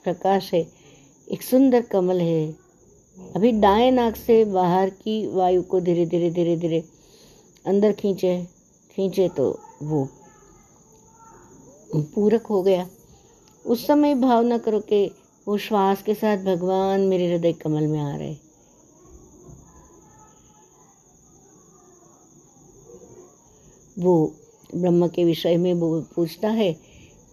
प्रकाश 0.03 0.53
है 0.53 0.65
एक 1.27 1.41
सुंदर 1.41 1.81
कमल 1.81 2.21
है 2.21 2.64
अभी 3.17 3.51
दाएँ 3.51 3.91
नाक 3.91 4.15
से 4.15 4.43
बाहर 4.45 4.89
की 4.89 5.25
वायु 5.27 5.62
को 5.62 5.79
धीरे 5.79 6.05
धीरे 6.05 6.29
धीरे 6.31 6.55
धीरे 6.57 6.84
अंदर 7.65 7.91
खींचे 7.91 8.38
खींचे 8.95 9.27
तो 9.29 9.50
वो 9.84 10.07
पूरक 11.95 12.45
हो 12.45 12.62
गया। 12.63 12.88
उस 13.65 13.86
समय 13.88 14.15
भावना 14.15 14.57
करो 14.57 14.79
कि 14.79 15.05
वो 15.48 15.57
श्वास 15.57 16.01
के 16.03 16.13
साथ 16.13 16.43
भगवान 16.45 17.01
मेरे 17.01 17.31
हृदय 17.31 17.53
कमल 17.53 17.88
में 17.88 18.00
आ 18.00 18.15
रहे 18.15 18.36
वो 23.98 24.34
ब्रह्म 24.75 25.07
के 25.07 25.24
विषय 25.24 25.57
में 25.57 25.74
वो 25.74 26.00
पूछता 26.15 26.50
है, 26.50 26.72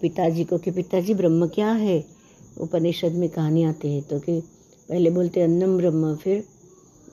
पिताजी 0.00 0.44
को 0.44 0.58
कि 0.58 0.70
पिताजी 0.70 1.14
ब्रह्म 1.14 1.46
क्या 1.48 1.70
है? 1.72 2.04
उपनिषद 2.60 3.12
में 3.12 3.28
कहानी 3.28 3.64
आती 3.64 3.94
है 3.94 4.00
तो 4.00 4.18
कि 4.20 4.42
पहले 4.88 5.10
बोलते 5.10 5.42
अन्नम 5.42 5.76
ब्रह्म, 5.76 6.14
फिर 6.16 6.44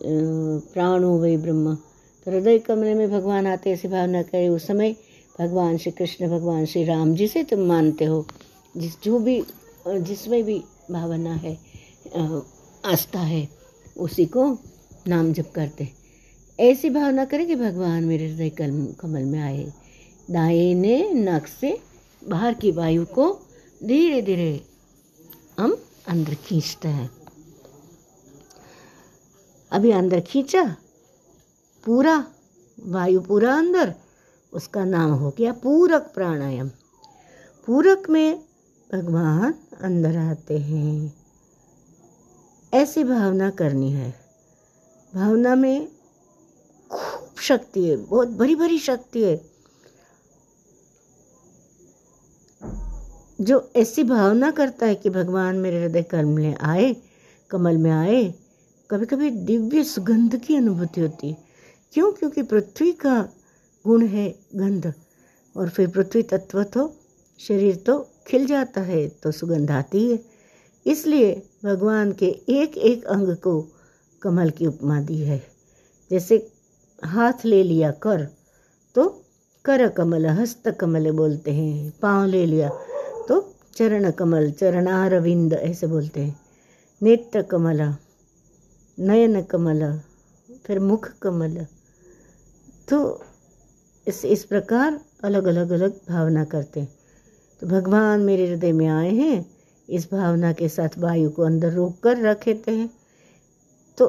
प्राणो 0.03 1.09
वही 1.19 1.37
ब्रह्म। 1.37 1.75
तो 1.75 2.31
हृदय 2.31 2.57
कमरे 2.59 2.93
में 2.93 3.09
भगवान 3.11 3.47
आते 3.47 3.71
ऐसी 3.71 3.87
भावना 3.87 4.21
करे, 4.23 4.47
उस 4.49 4.67
समय 4.67 4.95
भगवान 5.39 5.77
श्री 5.77 5.91
कृष्ण, 5.91 6.27
भगवान 6.29 6.65
श्री 6.65 6.83
राम 6.83 7.13
जी 7.15 7.27
से 7.27 7.43
तुम 7.43 7.59
मानते 7.67 8.05
हो, 8.05 8.25
जिस, 8.75 9.01
जो 9.03 9.19
भी 9.19 9.43
जिसमें 9.87 10.43
भी 10.43 10.61
भावना 10.91 11.33
है 11.35 11.57
आस्था 12.85 13.19
है, 13.19 13.47
उसी 13.97 14.25
को 14.25 14.45
नाम 15.07 15.31
जप 15.33 15.51
करते 15.55 15.87
ऐसी 16.59 16.89
भावना 16.89 17.25
करें 17.25 17.45
कि 17.47 17.55
भगवान 17.55 18.03
मेरे 18.03 18.27
हृदय 18.27 18.49
कल, 18.49 18.71
कमल 18.99 19.23
में 19.23 19.39
आए। 19.39 19.65
दाहिने 20.31 20.97
नख 21.13 21.47
से 21.49 21.77
बाहर 22.21 22.53
की 22.53 22.71
वायु 22.71 23.05
को 23.05 23.31
धीरे 23.81 24.21
धीरे 24.21 24.59
हम 25.59 25.77
अंदर 26.07 26.33
खींचते 26.45 26.87
हैं। 26.87 27.09
अभी 29.71 29.91
अंदर 29.91 30.19
खींचा। 30.19 30.75
पूरा, 31.85 32.27
वायु 32.85 33.21
पूरा 33.21 33.57
अंदर। 33.57 33.95
उसका 34.53 34.85
नाम 34.85 35.11
हो 35.11 35.33
गया 35.37 35.53
पूरक 35.53 36.11
प्राणायाम। 36.15 36.69
पूरक 37.65 38.09
में 38.09 38.43
भगवान 38.93 39.53
अंदर 39.81 40.17
आते 40.17 40.57
हैं। 40.57 41.13
ऐसी 42.73 43.03
भावना 43.03 43.49
करनी 43.49 43.91
है। 43.91 44.19
भावना 45.15 45.55
में 45.55 45.87
खूब 46.91 47.39
शक्ति 47.41 47.89
है, 47.89 47.97
बहुत 47.97 48.27
बड़ी 48.27 48.55
बड़ी 48.55 48.79
शक्ति 48.79 49.23
है। 49.23 49.49
जो 53.41 53.71
ऐसी 53.75 54.03
भावना 54.03 54.51
करता 54.51 54.85
है 54.85 54.95
कि 54.95 55.09
भगवान 55.09 55.55
मेरे 55.55 55.83
हृदय 55.83 56.03
कमल 56.03 56.25
में 56.25 56.57
आए, 56.57 56.95
कमल 57.49 57.77
में 57.77 57.91
आए 57.91 58.33
कभी 58.89 59.05
कभी 59.05 59.29
दिव्य 59.29 59.83
सुगंध 59.83 60.35
की 60.37 60.55
अनुभूति 60.55 61.01
होती 61.01 61.27
है। 61.29 61.37
क्यों? 61.93 62.11
क्योंकि 62.11 62.43
पृथ्वी 62.43 62.91
का 62.91 63.17
गुण 63.85 64.05
है 64.07 64.29
गंध। 64.55 64.93
और 65.55 65.69
फिर 65.69 65.87
पृथ्वी 65.87 66.23
तत्व 66.23 66.63
तो 66.63 66.87
शरीर 67.39 67.75
तो 67.75 67.97
खिल 68.27 68.45
जाता 68.47 68.81
है 68.81 69.07
तो 69.23 69.31
सुगंध 69.31 69.71
आती 69.71 70.09
है। 70.11 70.19
इसलिए 70.85 71.31
भगवान 71.65 72.11
के 72.11 72.29
एक 72.49 72.77
एक 72.77 73.05
अंग 73.05 73.35
को 73.37 73.53
कमल 74.21 74.49
की 74.49 74.67
उपमा 74.67 74.99
दी 75.01 75.21
है। 75.21 75.41
जैसे 76.11 76.47
हाथ 77.03 77.45
ले 77.45 77.63
लिया 77.63 77.91
कर 78.03 78.27
तो 78.95 79.07
कर 79.65 79.87
कमल, 79.89 80.25
हस्त 80.25 80.69
कमल 80.79 81.11
बोलते 81.11 81.51
हैं, 81.51 81.93
पाँव 82.01 82.25
ले 82.25 82.45
लिया 82.45 82.69
तो 83.27 83.41
चरण 83.75 84.11
कमल, 84.11 84.51
चरणारविंद 84.51 85.53
ऐसे 85.53 85.87
बोलते 85.87 86.21
हैं। 86.21 86.39
नेत्र 87.01 87.41
कमल। 87.43 87.89
नयन 88.99 89.41
कमल, 89.43 89.81
फिर 90.65 90.79
मुख 90.79 91.09
कमल। 91.21 91.65
तो 92.89 92.97
इस 94.07 94.23
इस 94.25 94.43
प्रकार 94.43 94.99
अलग 95.23 95.45
अलग 95.45 95.71
अलग 95.71 95.99
भावना 96.09 96.43
करते 96.45 96.79
हैं। 96.79 96.93
तो 97.61 97.67
भगवान 97.67 98.19
मेरे 98.19 98.47
हृदय 98.47 98.71
में 98.71 98.87
आए 98.87 99.11
हैं, 99.11 99.45
इस 99.89 100.07
भावना 100.11 100.51
के 100.53 100.69
साथ 100.69 100.97
वायु 100.97 101.29
को 101.29 101.43
अंदर 101.43 101.73
रोक 101.73 101.99
कर 101.99 102.17
रखेते 102.17 102.71
हैं। 102.71 102.89
तो 103.97 104.05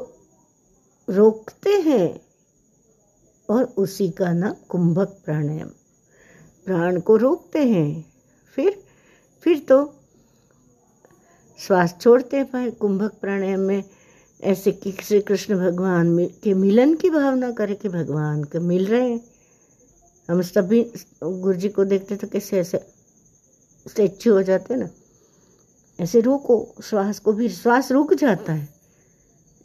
रोकते 1.07 1.69
हैं 1.81 2.19
और 3.49 3.63
उसी 3.77 4.09
का 4.09 4.31
नाम 4.33 4.53
कुंभक 4.69 5.17
प्राणायाम। 5.25 5.69
प्राण 6.67 6.99
को 6.99 7.15
रोकते 7.17 7.65
हैं, 7.65 8.05
फिर 8.57 8.83
फिर 9.43 9.59
तो 9.59 9.77
श्वास 11.59 11.95
छोड़ते 12.01 12.37
हैं 12.37 12.71
कुंभक 12.71 13.13
प्राणायाम 13.21 13.59
में। 13.59 13.83
ऐसे 14.41 14.71
कि 14.71 14.91
श्री 15.03 15.19
कृष्ण 15.21 15.55
भगवान 15.59 16.17
के 16.43 16.53
मिलन 16.53 16.93
की 16.95 17.09
भावना 17.09 17.51
करें 17.51 17.75
कि 17.75 17.89
भगवान 17.89 18.43
के 18.43 18.59
मिल 18.59 18.85
रहे 18.85 19.09
हैं। 19.09 19.19
हम 20.29 20.41
सभी 20.41 20.81
गुरु 21.23 21.53
जी 21.53 21.69
को 21.69 21.85
देखते 21.85 22.15
तो 22.15 22.27
कैसे 22.27 22.59
ऐसे 22.59 22.77
स्टेच्यू 23.85 24.33
हो 24.33 24.41
जाते 24.43 24.75
ना। 24.75 24.89
ऐसे 25.99 26.21
रोको, 26.21 26.75
श्वास 26.83 27.19
को 27.19 27.33
भी, 27.33 27.49
श्वास 27.49 27.91
रुक 27.91 28.13
जाता 28.13 28.53
है 28.53 28.67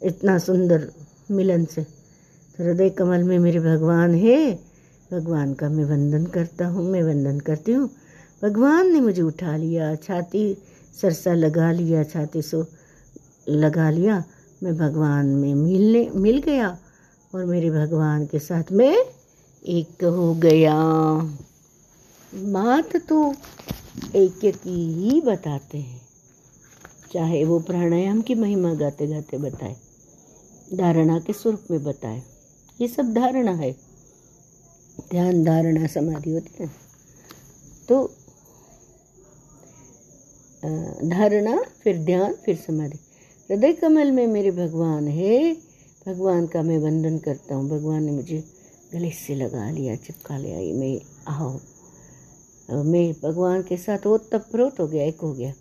इतना 0.01 0.37
सुंदर 0.37 0.87
मिलन 1.31 1.65
से। 1.65 1.83
तो 1.83 2.63
हृदय 2.63 2.89
कमल 2.89 3.23
में 3.23 3.37
मेरे 3.39 3.59
भगवान 3.59 4.15
है। 4.15 4.53
भगवान 5.11 5.53
का 5.53 5.69
मैं 5.69 5.85
वंदन 5.85 6.25
करता 6.25 6.67
हूँ, 6.67 6.89
मैं 6.91 7.03
वंदन 7.03 7.39
करती 7.39 7.71
हूँ। 7.71 7.89
भगवान 8.43 8.91
ने 8.93 8.99
मुझे 9.01 9.21
उठा 9.21 9.55
लिया, 9.57 9.95
छाती 9.95 10.57
सरसा 11.01 11.33
लगा 11.33 11.71
लिया, 11.71 12.03
छाती 12.03 12.41
सो 12.41 12.65
लगा 13.49 13.89
लिया। 13.89 14.23
मैं 14.63 14.75
भगवान 14.77 15.25
में 15.25 15.53
मिलने, 15.55 16.09
मिल 16.15 16.37
गया 16.41 16.77
और 17.33 17.45
मेरे 17.45 17.69
भगवान 17.71 18.25
के 18.25 18.39
साथ 18.39 18.71
मैं 18.71 18.95
एक 19.65 20.03
हो 20.05 20.33
गया। 20.35 20.75
बात 22.33 22.95
तो 23.09 23.33
एक 24.15 24.39
की 24.43 24.81
ही 24.93 25.21
बताते 25.21 25.77
हैं। 25.77 26.01
चाहे 27.13 27.43
वो 27.45 27.59
प्राणायाम 27.59 28.21
की 28.21 28.35
महिमा 28.35 28.73
गाते 28.73 29.07
गाते 29.07 29.37
बताए, 29.37 29.75
धारणा 30.73 31.19
के 31.19 31.33
स्वरूप 31.33 31.71
में 31.71 31.83
बताए, 31.83 32.21
ये 32.81 32.87
सब 32.87 33.13
धारणा 33.13 33.51
है। 33.53 33.71
ध्यान 35.11 35.43
धारणा 35.43 35.87
समाधि 35.87 36.33
होती 36.33 36.63
है। 36.63 36.69
तो 37.89 38.05
धारणा, 41.09 41.57
फिर 41.83 41.97
ध्यान, 41.97 42.33
फिर 42.35 42.55
समाधि। 42.57 42.99
हृदय 43.49 43.73
कमल 43.73 44.11
में 44.11 44.25
मेरे 44.27 44.51
भगवान 44.51 45.07
है। 45.07 45.53
भगवान 46.07 46.47
का 46.47 46.61
मैं 46.61 46.77
वंदन 46.77 47.17
करता 47.17 47.55
हूँ। 47.55 47.69
भगवान 47.69 48.03
ने 48.03 48.11
मुझे 48.11 48.43
गले 48.93 49.11
से 49.11 49.35
लगा 49.35 49.69
लिया, 49.71 49.95
चिपका 49.95 50.37
लिया, 50.37 50.59
ये 50.59 50.73
मैं 50.73 50.99
आओ। 51.27 52.83
मैं 52.83 53.13
भगवान 53.23 53.61
के 53.63 53.77
साथ 53.77 54.05
वो 54.07 54.17
तप्रोत 54.17 54.79
हो 54.79 54.87
गया, 54.87 55.03
एक 55.03 55.21
हो 55.21 55.31
गया। 55.33 55.53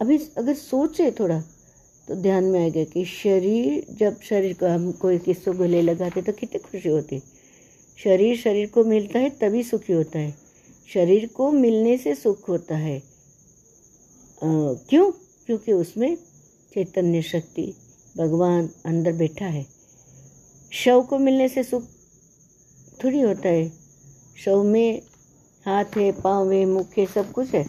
अभी 0.00 0.18
अगर 0.38 0.54
सोचे 0.54 1.10
थोड़ा 1.10 1.40
तो 2.08 2.14
ध्यान 2.14 2.44
में 2.44 2.60
आएगा 2.60 2.84
कि 2.84 3.04
शरीर, 3.04 3.86
जब 3.90 4.20
शरीर 4.20 4.52
को 4.52 4.66
हम 4.66 4.92
कोई 4.92 5.18
किसको 5.18 5.52
गले 5.52 5.82
लगाते 5.82 6.22
तो 6.22 6.32
कितनी 6.32 6.58
खुशी 6.60 6.88
होती। 6.88 7.22
शरीर 7.98 8.36
शरीर 8.36 8.68
को 8.68 8.84
मिलता 8.84 9.18
है 9.18 9.30
तभी 9.30 9.62
सुखी 9.62 9.92
होता 9.92 10.18
है। 10.18 10.34
शरीर 10.88 11.26
को 11.26 11.50
मिलने 11.52 11.96
से 11.98 12.14
सुख 12.14 12.48
होता 12.48 12.76
है। 12.76 13.02
क्यों? 14.42 15.10
क्योंकि 15.46 15.72
उसमें 15.72 16.16
चैतन्य 16.74 17.22
शक्ति 17.22 17.74
भगवान 18.18 18.70
अंदर 18.86 19.12
बैठा 19.12 19.44
है। 19.44 19.66
शव 20.72 21.02
को 21.02 21.18
मिलने 21.18 21.48
से 21.48 21.64
सुख 21.64 21.82
थोड़ी 23.04 23.20
होता 23.20 23.48
है। 23.48 23.72
शव 24.44 24.62
में 24.62 25.02
हाथ 25.66 25.84
है, 25.84 26.12
पाँव 26.12 26.52
है, 26.52 26.64
मुख 26.64 26.86
है, 26.98 27.06
सब 27.06 27.32
कुछ 27.32 27.48
है। 27.48 27.64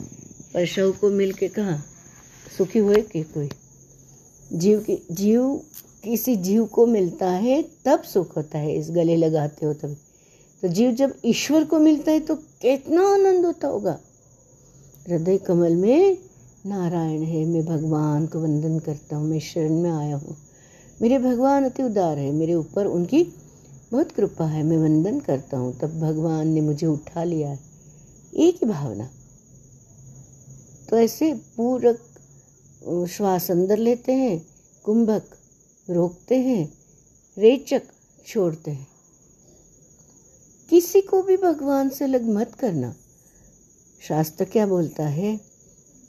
पर 0.53 0.65
शव 0.65 0.91
को 1.01 1.09
मिल 1.09 1.33
के 1.33 1.47
कहाँ? 1.47 1.85
सुखी 2.57 2.79
हुए 2.79 3.01
कि 3.01 3.23
कोई? 3.23 3.49
जीव 4.53 4.79
की, 4.79 5.07
जीव, 5.11 5.61
किसी 6.03 6.35
जीव 6.35 6.65
को 6.65 6.85
मिलता 6.85 7.29
है, 7.29 7.65
तब 7.85 8.03
सुख 8.03 8.37
होता 8.37 8.57
है, 8.57 8.75
इस 8.75 8.89
गले 8.89 9.15
लगाते 9.15 9.65
हो 9.65 9.73
तभी। 9.73 9.95
तो 10.61 10.67
जीव 10.67 10.91
जब 10.91 11.17
ईश्वर 11.25 11.63
को 11.63 11.79
मिलता 11.79 12.11
है 12.11 12.19
तो 12.19 12.35
कितना 12.35 13.13
आनंद 13.13 13.45
होता 13.45 13.67
होगा। 13.67 13.99
हृदय 15.07 15.37
कमल 15.37 15.75
में 15.75 16.17
नारायण 16.65 17.23
है, 17.23 17.45
मैं 17.45 17.65
भगवान 17.65 18.27
को 18.27 18.39
वंदन 18.39 18.79
करता 18.79 19.15
हूँ, 19.15 19.27
मैं 19.27 19.39
शरण 19.39 19.71
में 19.71 19.91
आया 19.91 20.15
हूँ। 20.15 20.37
मेरे 21.01 21.19
भगवान 21.19 21.65
अति 21.65 21.83
उदार 21.83 22.17
है, 22.17 22.31
मेरे 22.31 22.53
ऊपर 22.53 22.85
उनकी 22.85 23.23
बहुत 23.91 24.11
कृपा 24.11 24.45
है, 24.45 24.63
मैं 24.63 24.77
वंदन 24.77 25.19
करता 25.19 25.57
हूँ, 25.57 25.79
तब 25.79 25.99
भगवान 25.99 26.47
ने 26.47 26.61
मुझे 26.61 26.87
उठा 26.87 27.23
लिया 27.23 27.49
है। 27.49 27.59
एक 28.37 28.55
ही 28.55 28.65
भावना। 28.65 29.09
तो 30.89 30.97
ऐसे 30.97 31.33
पूरक 31.33 31.99
श्वास 33.09 33.51
अंदर 33.51 33.77
लेते 33.77 34.11
हैं, 34.11 34.47
कुंभक 34.83 35.23
रोकते 35.89 36.35
हैं, 36.35 36.73
रेचक 37.37 37.81
छोड़ते 38.27 38.71
हैं। 38.71 38.87
किसी 40.69 41.01
को 41.01 41.21
भी 41.21 41.37
भगवान 41.37 41.89
से 41.89 42.05
अलग 42.05 42.29
मत 42.29 42.55
करना। 42.55 42.95
शास्त्र 44.07 44.45
क्या 44.45 44.67
बोलता 44.67 45.07
है? 45.07 45.54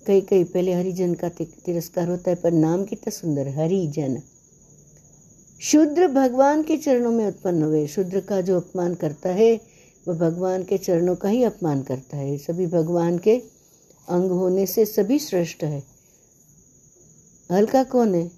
कई 0.07 0.21
कई 0.21 0.45
पहले 0.45 0.73
हरिजन 0.73 1.15
का 1.15 1.29
तिरस्कार 1.29 2.09
होता 2.09 2.31
है, 2.31 2.37
पर 2.37 2.53
नाम 2.53 2.85
कितना 2.85 3.11
सुंदर, 3.11 3.49
हरिजन। 3.49 4.23
शूद्र 5.61 6.09
भगवान 6.09 6.63
के 6.63 6.77
चरणों 6.77 7.11
में 7.11 7.27
उत्पन्न 7.27 7.63
हुए, 7.63 7.87
शूद्र 7.87 8.21
का 8.21 8.41
जो 8.41 8.57
अपमान 8.57 8.95
करता 8.95 9.29
है 9.29 9.61
वह 10.09 10.15
भगवान 10.15 10.65
के 10.65 10.79
चरणों 10.79 11.17
का 11.17 11.29
ही 11.29 11.43
अपमान 11.43 11.83
करता 11.83 12.17
है। 12.17 12.37
सभी 12.39 12.67
भगवान 12.67 13.19
के 13.19 13.37
अंग 14.09 14.31
होने 14.31 14.67
से 14.67 14.85
सभी 14.85 15.19
श्रेष्ठ 15.19 15.65
है। 15.65 15.83
हल्का 17.53 17.85
कौन 17.85 18.15
है? 18.15 18.31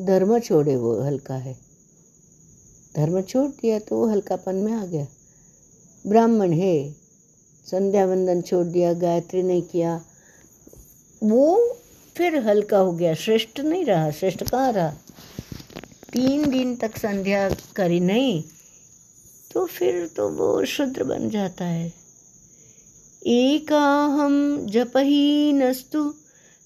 धर्म 0.00 0.38
छोड़े, 0.38 0.76
वो 0.76 1.00
हल्का 1.00 1.34
है। 1.34 1.56
धर्म 2.96 3.20
छोड़ 3.20 3.50
दिया 3.50 3.78
तो 3.78 3.96
वो 3.96 4.06
हल्कापन 4.06 4.54
में 4.54 4.72
आ 4.72 4.86
गया। 4.86 5.06
ब्राह्मण 6.06 6.52
है, 6.52 6.94
संध्या 7.66 8.06
वंदन 8.06 8.40
छोड़ 8.42 8.66
दिया, 8.66 8.92
गायत्री 8.92 9.42
नहीं 9.42 9.62
किया 9.62 10.00
वो 11.22 11.78
फिर 12.16 12.36
हल्का 12.36 12.78
हो 12.78 12.92
गया, 12.92 13.14
श्रेष्ठ 13.14 13.60
नहीं 13.60 13.84
रहा, 13.84 14.10
श्रेष्ठ 14.10 14.42
कहाँ 14.42 14.72
रहा? 14.72 14.90
तीन 16.12 16.50
दिन 16.50 16.76
तक 16.76 16.98
संध्या 16.98 17.48
करी 17.76 18.00
नहीं 18.00 18.42
तो 19.52 19.66
फिर 19.66 20.06
तो 20.06 20.28
वो 20.28 20.64
शुद्र 20.64 21.04
बन 21.04 21.28
जाता 21.30 21.64
है। 21.64 21.92
एकाहम 23.26 24.66
जपहीनस्तु, 24.66 26.14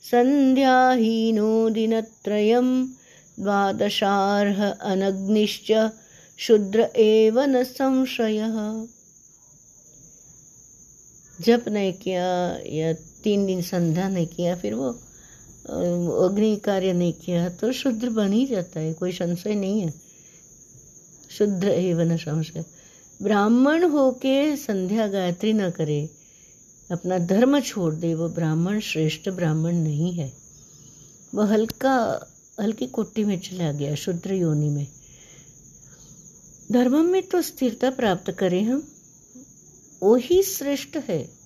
संध्याहीनो 0.02 1.70
दिनत्रयं, 1.70 2.86
द्वादशार्ह 3.40 4.68
अनग्निश्च, 4.68 5.90
शुद्र 6.38 6.88
एव 6.96 7.40
न 7.40 7.64
संशय। 7.64 8.38
जप 11.40 11.68
नहीं 11.68 11.92
किया 11.92 12.58
या 12.66 12.92
तीन 13.24 13.46
दिन 13.46 13.62
संध्या 13.62 14.08
नहीं 14.08 14.26
किया, 14.26 14.54
फिर 14.56 14.74
वो 14.74 14.88
अग्नि 16.20 16.54
कार्य 16.56 16.92
नहीं 16.92 17.12
किया 17.14 17.48
तो 17.50 17.72
शुद्र 17.72 18.10
बन 18.10 18.32
ही 18.32 18.44
जाता 18.46 18.80
है, 18.80 18.92
कोई 18.92 19.12
संशय 19.12 19.54
नहीं 19.54 19.80
है। 19.80 19.92
शुद्र 21.30 21.68
एवं 21.68 22.16
संशय। 22.16 22.64
ब्राह्मण 23.20 23.84
होके 23.84 24.56
संध्या 24.56 25.06
गायत्री 25.06 25.52
न 25.52 25.70
करे, 25.70 26.08
अपना 26.90 27.18
धर्म 27.18 27.58
छोड़ 27.60 27.92
दे, 27.94 28.14
वो 28.14 28.28
ब्राह्मण 28.28 28.80
श्रेष्ठ 28.80 29.28
ब्राह्मण 29.28 29.74
नहीं 29.74 30.12
है। 30.12 30.32
वह 31.34 31.52
हल्का, 31.52 31.94
हल्की 32.60 32.86
कोटि 32.86 33.24
में 33.24 33.38
चला 33.40 33.70
गया, 33.72 33.94
शुद्र 33.94 34.34
योनि 34.34 34.68
में। 34.68 34.86
धर्म 36.72 37.04
में 37.04 37.22
तो 37.22 37.42
स्थिरता 37.42 37.90
प्राप्त 37.90 38.30
करें 38.30 38.62
हम, 38.64 38.82
वो 40.02 40.14
ही 40.16 40.42
श्रेष्ठ 40.42 40.96
है। 41.08 41.41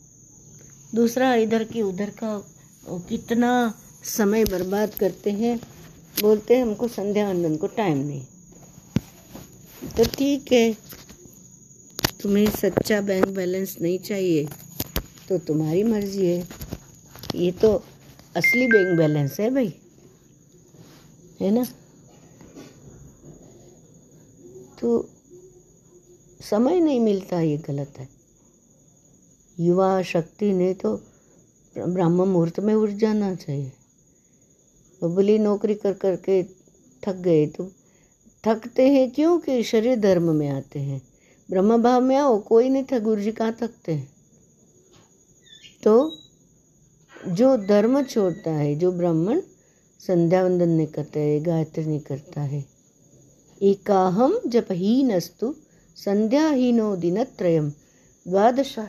दूसरा 0.95 1.35
इधर 1.37 1.65
की 1.65 1.83
उधर 1.83 2.11
का 2.23 2.39
कितना 3.09 3.53
समय 4.07 4.45
बर्बाद 4.45 4.95
करते 4.95 5.31
हैं, 5.33 5.59
बोलते 6.21 6.55
हैं 6.55 6.63
हमको 6.63 6.89
संध्या 6.89 7.29
वंदन 7.29 7.57
को 7.57 7.67
टाइम 7.77 7.99
नहीं। 7.99 8.23
तो 9.97 10.05
ठीक 10.11 10.53
है, 10.53 10.73
तुम्हें 12.23 12.51
सच्चा 12.53 13.01
बैंक 13.01 13.27
बैलेंस 13.29 13.77
नहीं 13.83 13.99
चाहिए 14.01 14.47
तो 15.29 15.39
तुम्हारी 15.39 15.83
मर्ज़ी 15.85 16.27
है। 16.27 16.49
ये 17.35 17.51
तो 17.53 17.73
असली 18.37 18.67
बैंक 18.67 18.97
बैलेंस 18.99 19.39
है 19.41 19.51
भाई, 19.51 19.73
है 21.41 21.51
ना? 21.51 21.65
तो 24.81 25.09
समय 26.41 26.81
नहीं 26.81 27.01
मिलता, 27.01 27.41
ये 27.41 27.57
गलत 27.59 27.99
है। 27.99 28.09
युवा 29.61 30.03
शक्ति 30.03 30.53
ने 30.53 30.73
तो 30.75 30.95
ब्रह्म 31.77 32.25
मुहूर्त 32.25 32.61
में 32.61 32.75
उठ 32.75 32.91
जाना 32.91 33.35
चाहिए 33.35 33.73
बोली 35.03 35.39
नौकरी 35.39 35.75
कर 35.75 35.93
कर 35.93 36.17
के 36.17 36.43
थक 37.03 37.17
गए 37.17 37.47
तो 37.47 37.71
थकते 38.45 38.89
हैं 38.89 39.11
क्योंकि 39.11 39.63
शरीर 39.63 39.99
धर्म 40.01 40.35
में 40.35 40.49
आते 40.49 40.79
हैं 40.79 41.01
ब्रह्म 41.51 41.83
भाव 41.83 42.01
में 42.01 42.17
आओ 42.17 42.39
कोई 42.39 42.69
नहीं 42.69 42.85
था 42.85 42.99
गुरु 42.99 43.23
जी 43.23 43.33
कहाँ 43.33 43.57
थकते 43.63 43.93
हैं 43.93 44.09
तो 45.83 46.13
जो 47.29 47.57
धर्म 47.57 48.03
छोड़ता 48.03 48.51
है 48.51 48.75
जो 48.75 48.93
ब्राह्मण 48.93 49.41
संध्या 50.01 50.45
वंदन 50.45 50.69
नहीं 50.69 50.87
करता 50.87 51.21
है 51.21 51.41
गायत्री 51.41 51.85
नहीं 51.85 52.01
करता 52.01 52.41
है 52.41 52.65
एकाहम 53.63 54.39
जप 54.47 54.67
ही 54.73 55.03
नस्तु 55.03 55.55
संध्याहीनो 55.97 56.95
दिनत्रयम 56.97 57.71
द्वादशा 58.27 58.89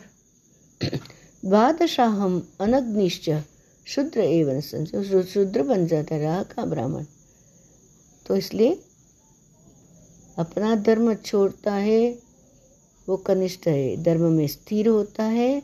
द्वादशाहम 0.84 2.48
अनग्निश्च 2.60 3.44
शुद्र 3.88 4.20
एवं 4.20 4.62
संशय 4.62 5.24
शुद्र 5.24 5.64
बन 5.64 5.88
जाता 5.88 6.16
है 6.16 6.22
रहा 6.22 6.44
का 6.44 6.66
ब्राह्मण। 6.66 7.06
तो 8.26 8.36
इसलिए 8.36 8.84
अपना 10.38 10.76
धर्म 10.76 11.14
छोड़ता 11.14 11.74
है, 11.74 12.20
वो 13.10 13.18
कनिष्ठ 13.18 13.68
है। 13.68 14.04
धर्म 14.04 14.22
में 14.22 14.48
स्थिर 14.48 14.88
होता 14.88 15.24
है, 15.24 15.64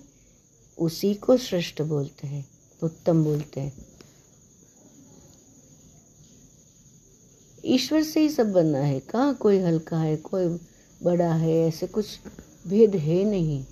उसी 0.77 1.13
को 1.13 1.37
श्रेष्ठ 1.37 1.81
बोलते 1.81 2.27
हैं, 2.27 2.45
उत्तम 2.83 3.23
बोलते 3.23 3.61
हैं। 3.61 3.73
ईश्वर 7.65 8.03
से 8.03 8.19
ही 8.19 8.29
सब 8.29 8.51
बनना 8.53 8.79
है। 8.79 8.99
कहाँ 8.99 9.35
कोई 9.35 9.59
हल्का 9.59 9.97
है, 9.97 10.17
कोई 10.17 10.47
बड़ा 11.03 11.33
है, 11.33 11.67
ऐसे 11.67 11.87
कुछ 11.87 12.05
भेद 12.67 12.95
है 12.95 13.23
नहीं। 13.23 13.65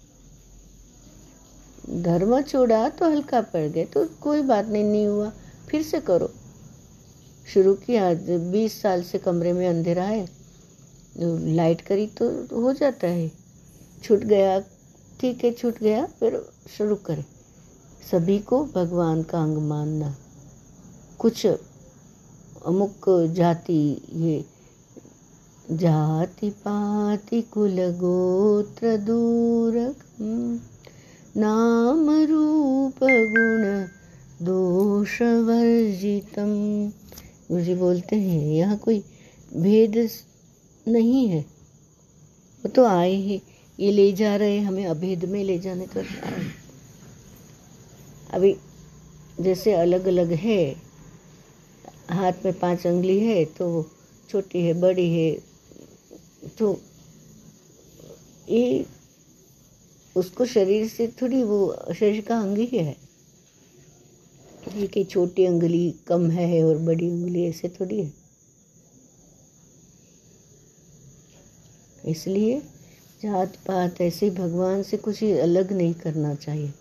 धर्म 1.93 2.41
छोड़ा 2.41 2.87
तो 2.89 3.09
हल्का 3.11 3.41
पड़ 3.43 3.67
गए 3.67 3.85
तो 3.85 4.05
कोई 4.21 4.41
बात 4.43 4.67
नहीं 4.67 4.83
नहीं 4.83 5.07
हुआ। 5.07 5.31
फिर 5.69 5.81
से 5.83 5.99
करो। 6.01 6.29
शुरू 7.47 7.73
किया 7.75 8.13
बीस 8.51 8.81
साल 8.81 9.03
से 9.03 9.17
कमरे 9.17 9.53
में 9.53 9.67
अंधेरा 9.67 10.03
है, 10.03 10.27
लाइट 11.15 11.81
करी 11.81 12.07
तो 12.19 12.29
हो 12.53 12.73
जाता 12.73 13.07
है। 13.07 13.31
छूट 14.03 14.19
गया, 14.19 14.59
ठीक 15.19 15.43
है, 15.43 15.51
छूट 15.51 15.79
गया, 15.79 16.05
फिर 16.19 16.41
शुरू 16.77 16.95
करें। 17.05 17.23
सभी 18.11 18.37
को 18.39 18.63
भगवान 18.65 19.23
का 19.23 19.41
अंग 19.43 19.57
मानना। 19.59 20.15
कुछ 21.19 21.45
अमुक 21.45 23.09
जाति, 23.31 23.81
ये 24.13 24.43
जाति 25.73 26.49
पाति 26.59 27.41
कुल 27.51 27.75
गोत्र 27.97 28.97
दूर। 28.99 29.77
नाम 31.37 32.09
रूप 32.29 33.03
गुण 33.03 33.63
दोषवर्जितम। 34.45 36.49
मुझे 37.51 37.75
बोलते 37.75 38.15
हैं, 38.15 38.47
यह 38.47 38.75
कोई 38.75 39.03
भेद 39.51 40.09
नहीं 40.85 41.27
है। 41.29 41.45
वो 42.63 42.69
तो 42.69 42.85
आए 42.85 43.11
ही, 43.11 43.41
ये 43.79 43.91
ले 43.91 44.11
जा 44.13 44.35
रहे 44.35 44.59
हमें 44.59 44.85
अभेद 44.85 45.25
में 45.25 45.43
ले 45.43 45.59
जाने 45.59 45.85
का 45.87 46.01
अभी 48.33 48.55
जैसे 49.41 49.73
अलग 49.73 50.05
अलग 50.07 50.31
है, 50.37 50.75
हाथ 52.09 52.33
में 52.45 52.53
पाँच 52.59 52.85
उंगली 52.87 53.19
है 53.19 53.43
तो 53.57 53.89
छोटी 54.29 54.61
है, 54.61 54.73
बड़ी 54.73 55.09
है 55.09 55.31
तो 56.57 56.79
ये 58.49 58.85
उसको 60.15 60.45
शरीर 60.45 60.87
से 60.87 61.07
थोड़ी 61.07 61.43
वो, 61.43 61.77
शरीर 61.95 62.21
का 62.21 62.39
अंग 62.39 62.57
ही 62.57 62.77
है। 62.77 62.97
ये 64.75 64.87
कि 64.87 65.03
छोटी 65.03 65.47
उंगली 65.47 65.95
कम 66.07 66.29
है 66.29 66.63
और 66.63 66.77
बड़ी 66.77 67.09
उंगली 67.09 67.45
ऐसे 67.45 67.69
थोड़ी 67.69 68.01
है। 68.01 68.13
इसलिए 72.05 72.59
जात 73.21 73.55
पात 73.55 74.01
ऐसे 74.01 74.29
भगवान 74.29 74.83
से 74.83 74.97
कुछ 74.97 75.23
अलग 75.23 75.71
नहीं 75.71 75.93
करना 75.93 76.35
चाहिए। 76.35 76.73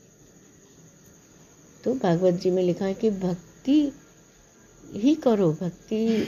तो 1.84 1.94
भागवत 1.94 2.34
जी 2.34 2.50
में 2.50 2.62
लिखा 2.62 2.84
है 2.84 2.94
कि 2.94 3.10
भक्ति 3.10 3.92
ही 4.92 5.14
करो, 5.14 5.52
भक्ति 5.52 6.26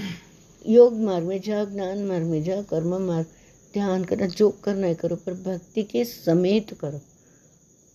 योग 0.67 0.95
मार्ग 0.95 1.25
में 1.25 1.41
जाओ, 1.41 1.67
ज्ञान 1.67 2.05
मार्ग 2.05 2.25
में 2.25 2.43
जाओ, 2.45 2.63
कर्म 2.63 2.99
मार्ग 2.99 3.27
ध्यान 3.75 4.05
करना, 4.05 4.27
जो 4.27 4.51
करना 4.65 4.87
है 4.87 4.95
करो, 4.95 5.17
पर 5.17 5.35
भक्ति 5.35 5.83
के 5.83 6.05
समेत 6.05 6.73
करो 6.75 7.01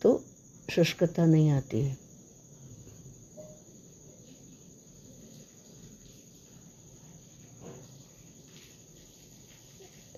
तो 0.02 0.22
शुष्कता 0.70 1.26
नहीं 1.26 1.50
आती 1.50 1.80
है। 1.80 1.98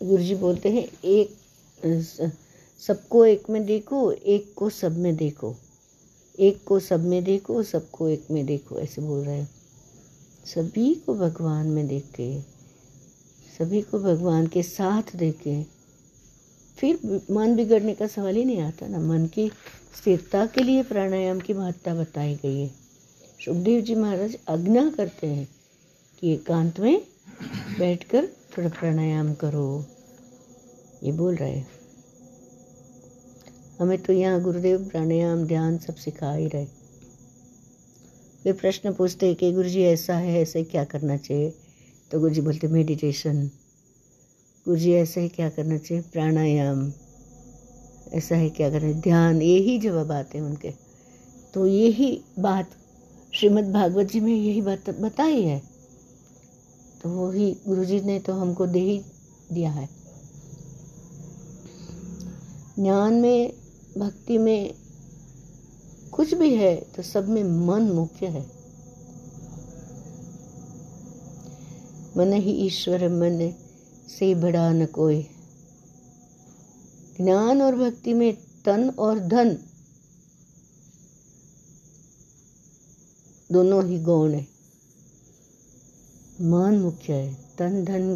गुरु 0.03 0.23
जी 0.23 0.35
बोलते 0.35 0.69
हैं, 0.69 0.87
एक, 1.05 1.35
सबको 2.79 3.25
एक 3.25 3.49
में 3.49 3.65
देखो, 3.65 4.11
एक 4.11 4.53
को 4.55 4.69
सब 4.69 4.97
में 4.97 5.15
देखो, 5.15 5.55
एक 6.39 6.63
को 6.63 6.79
सब 6.79 7.03
में 7.03 7.23
देखो, 7.23 7.63
सबको 7.63 8.07
एक 8.09 8.31
में 8.31 8.45
देखो, 8.45 8.79
ऐसे 8.79 9.01
बोल 9.01 9.25
रहे 9.25 9.37
हैं। 9.37 9.49
सभी 10.45 10.93
को 10.95 11.15
भगवान 11.15 11.67
में 11.67 11.87
देख 11.87 12.05
के 12.15 12.58
सभी 13.59 13.81
को 13.81 13.99
भगवान 13.99 14.47
के 14.47 14.63
साथ 14.63 15.15
देके 15.15 15.63
फिर 16.77 16.99
मन 17.31 17.55
बिगड़ने 17.55 17.93
का 17.93 18.07
सवाल 18.07 18.35
ही 18.35 18.45
नहीं 18.45 18.61
आता 18.61 18.87
ना। 18.87 18.99
मन 18.99 19.25
की 19.25 19.49
स्थिरता 19.97 20.45
के 20.45 20.63
लिए 20.63 20.83
प्राणायाम 20.83 21.39
की 21.39 21.53
महत्ता 21.53 21.95
बताई 21.95 22.35
गई 22.35 22.59
है। 22.59 22.67
सुखदेव 23.45 23.81
जी 23.81 23.95
महाराज 23.95 24.37
आज्ञा 24.49 24.89
करते 24.89 25.27
हैं 25.27 25.47
कि 26.19 26.33
एकांत 26.33 26.79
में 26.79 27.01
बैठकर 27.79 28.27
थोड़ा 28.27 28.69
प्राणायाम 28.69 29.33
करो। 29.33 29.85
ये 31.03 31.11
बोल 31.11 31.35
रहे 31.35 31.51
हैं। 31.51 31.67
हमें 33.79 33.97
तो 33.97 34.13
यहाँ 34.13 34.41
गुरुदेव 34.41 34.89
प्राणायाम, 34.89 35.45
ध्यान 35.45 35.77
सब 35.77 35.95
सिखा 35.95 36.33
ही 36.33 36.47
रहे। 36.47 36.65
फिर 38.43 38.53
प्रश्न 38.53 38.93
पूछते 38.93 39.25
हैं 39.25 39.35
कि 39.35 39.51
गुरु 39.51 39.69
जी 39.69 39.81
ऐसा 39.83 40.15
है, 40.15 40.41
ऐसे 40.41 40.63
क्या 40.63 40.83
करना 40.83 41.17
चाहिए? 41.17 41.53
तो 42.11 42.19
गुरु 42.19 42.33
जी 42.33 42.41
बोलते 42.41 42.67
मेडिटेशन 42.67 43.47
गुरु 44.65 44.77
जी 44.77 44.93
ऐसा 44.93 45.21
ही 45.21 45.29
क्या 45.29 45.49
करना 45.49 45.77
चाहिए? 45.77 46.03
प्राणायाम. 46.11 46.93
ऐसा 48.13 48.35
है 48.35 48.49
क्या 48.49 48.69
करना 48.69 48.91
ध्यान. 48.91 49.41
यही 49.41 49.79
जवाब 49.79 50.11
आते 50.11 50.37
हैं 50.37 50.45
उनके। 50.45 50.73
तो 51.53 51.67
यही 51.67 52.21
बात 52.39 52.69
श्रीमद् 53.33 53.73
भागवत 53.73 54.05
जी 54.05 54.19
में 54.19 54.35
यही 54.35 54.61
बात 54.61 54.89
बताई 54.89 55.41
है। 55.41 55.61
तो 57.03 57.09
वही 57.09 57.57
गुरु 57.67 57.85
जी 57.85 58.01
ने 58.01 58.19
तो 58.19 58.33
हमको 58.33 58.67
दे 58.67 58.79
ही 58.79 59.01
दिया 59.51 59.71
है। 59.71 59.89
ज्ञान 62.79 63.13
में, 63.13 63.53
भक्ति 63.97 64.37
में 64.37 64.73
कुछ 66.11 66.33
भी 66.33 66.55
है 66.55 66.75
तो 66.95 67.03
सब 67.03 67.29
में 67.29 67.43
मन 67.43 67.81
मुख्य 67.81 68.25
है। 68.25 68.58
मन 72.17 72.33
ही 72.33 72.51
ईश्वर 72.65 73.07
मन 73.09 73.51
से 74.09 74.33
बड़ा 74.35 74.71
न 74.71 74.85
कोई। 74.85 75.21
ज्ञान 77.21 77.61
और 77.61 77.75
भक्ति 77.75 78.13
में 78.13 78.33
तन 78.65 78.89
और 78.99 79.19
धन 79.19 79.57
दोनों 83.51 83.83
ही 83.85 83.99
गौण 83.99 84.33
है। 84.33 84.47
मन 86.41 86.79
मुख्य 86.79 87.13
है, 87.13 87.33
तन 87.57 87.83
धन 87.85 88.15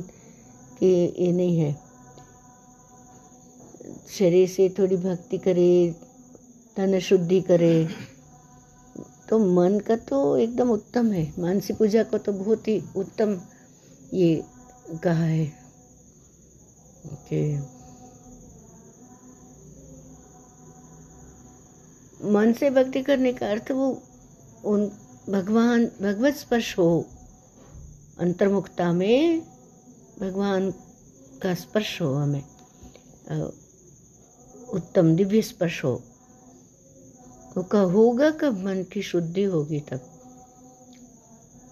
के 0.79 0.93
ये 1.06 1.32
नहीं 1.32 1.58
है। 1.58 1.73
शरीर 4.10 4.47
से 4.49 4.69
थोड़ी 4.69 4.97
भक्ति 4.97 5.38
करे, 5.38 5.95
तन 6.77 6.99
शुद्धि 6.99 7.41
करे 7.41 7.88
तो 9.29 9.39
मन 9.39 9.79
का 9.79 9.95
तो 9.95 10.38
एकदम 10.38 10.71
उत्तम 10.71 11.12
है। 11.12 11.34
मानसी 11.39 11.73
पूजा 11.73 12.03
को 12.03 12.17
तो 12.17 12.34
बहुत 12.34 12.67
ही 12.67 12.82
उत्तम 12.95 13.36
ये 14.13 14.43
कहा 15.04 15.23
है। 15.23 15.54
कि 17.06 17.58
मन 22.28 22.54
से 22.54 22.69
भक्ति 22.69 23.02
करने 23.02 23.34
का 23.34 23.49
अर्थ 23.49 23.71
वो 23.71 24.04
उन 24.65 24.91
भगवान, 25.30 25.86
भगवत 25.86 26.34
स्पर्श 26.34 26.78
हो। 26.78 27.06
अंतर्मुखता 28.19 28.93
में 28.93 29.41
भगवान 30.21 30.71
का 31.41 31.54
स्पर्श 31.54 32.02
हो 32.02 32.13
हमें। 32.13 32.43
उत्तम 34.65 35.15
दिव्य 35.15 35.41
स्पर्श 35.41 35.84
हो। 35.84 36.04
का 37.58 37.80
होगा, 37.80 38.32
कब 38.32 38.63
मन 38.63 38.84
की 38.84 39.02
शुद्धि 39.02 39.43
होगी 39.43 39.80
तब? 39.80 40.12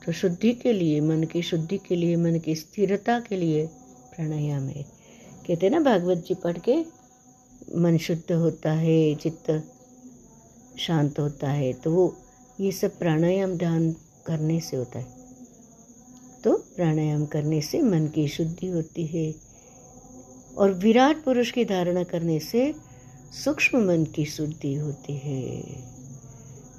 तो 0.02 0.12
शुद्धि 0.12 0.54
के 0.54 0.72
लिए, 0.74 1.00
मन 1.02 1.24
की 1.24 1.42
शुद्धि 1.42 1.78
के 1.78 1.96
लिए, 1.96 2.16
मन 2.16 2.40
की 2.40 2.56
स्थिरता 2.56 3.20
के 3.20 3.36
लिए 3.36 3.66
प्राणायाम 4.16 4.64
है। 4.64 4.86
कहते 5.48 5.70
ना 5.70 5.80
भागवत 5.80 6.24
जी 6.28 6.34
पढ़ 6.36 6.58
के, 6.60 6.76
मन 7.76 7.98
शुद्ध 7.98 8.32
होता 8.32 8.72
है, 8.72 9.16
चित्त 9.16 9.64
शांत 10.80 11.20
होता 11.20 11.50
है 11.50 11.72
तो 11.74 11.92
वो, 11.92 12.16
ये 12.60 12.72
सब 12.72 12.98
प्राणायाम 13.00 13.56
ध्यान 13.58 13.92
करने 14.26 14.60
से 14.60 14.78
होता 14.78 15.00
है। 15.00 15.06
तो 16.44 16.56
प्राणायाम 16.76 17.26
करने 17.26 17.62
से 17.62 17.82
मन 17.82 18.08
की 18.08 18.28
शुद्धि 18.28 18.68
होती 18.68 19.06
है 19.06 19.34
और 20.58 20.74
विराट 20.74 21.24
पुरुष 21.24 21.52
की 21.52 21.66
धारणा 21.66 22.04
करने 22.04 22.40
से 22.40 22.74
सूक्ष्म 23.34 23.86
मन 23.88 24.04
की 24.06 24.26
शुद्धि 24.26 24.74
होती 24.76 25.18
है। 25.18 25.62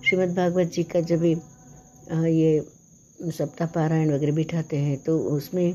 श्रीमद् 0.02 0.35
भागवत 0.37 0.66
जी 0.66 0.82
का 0.85 1.00
जब 1.00 1.24
ये 1.24 2.61
सप्ताह 3.22 3.68
पारायण 3.68 4.12
वगैरह 4.12 4.32
बिठाते 4.32 4.76
हैं 4.76 4.96
तो 4.98 5.18
उसमें 5.30 5.74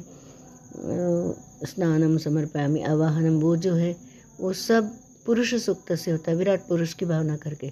स्नानम, 1.65 2.17
समर्पयामी, 2.17 2.81
आवाहनम, 2.83 3.39
वो 3.39 3.55
जो 3.57 3.73
है, 3.73 3.95
वो 4.39 4.53
सब 4.53 4.91
पुरुष 5.25 5.53
सूक्त 5.55 5.93
से 5.93 6.11
होता 6.11 6.31
है, 6.31 6.37
विराट 6.37 6.67
पुरुष 6.67 6.93
की 6.93 7.05
भावना 7.05 7.35
करके। 7.37 7.71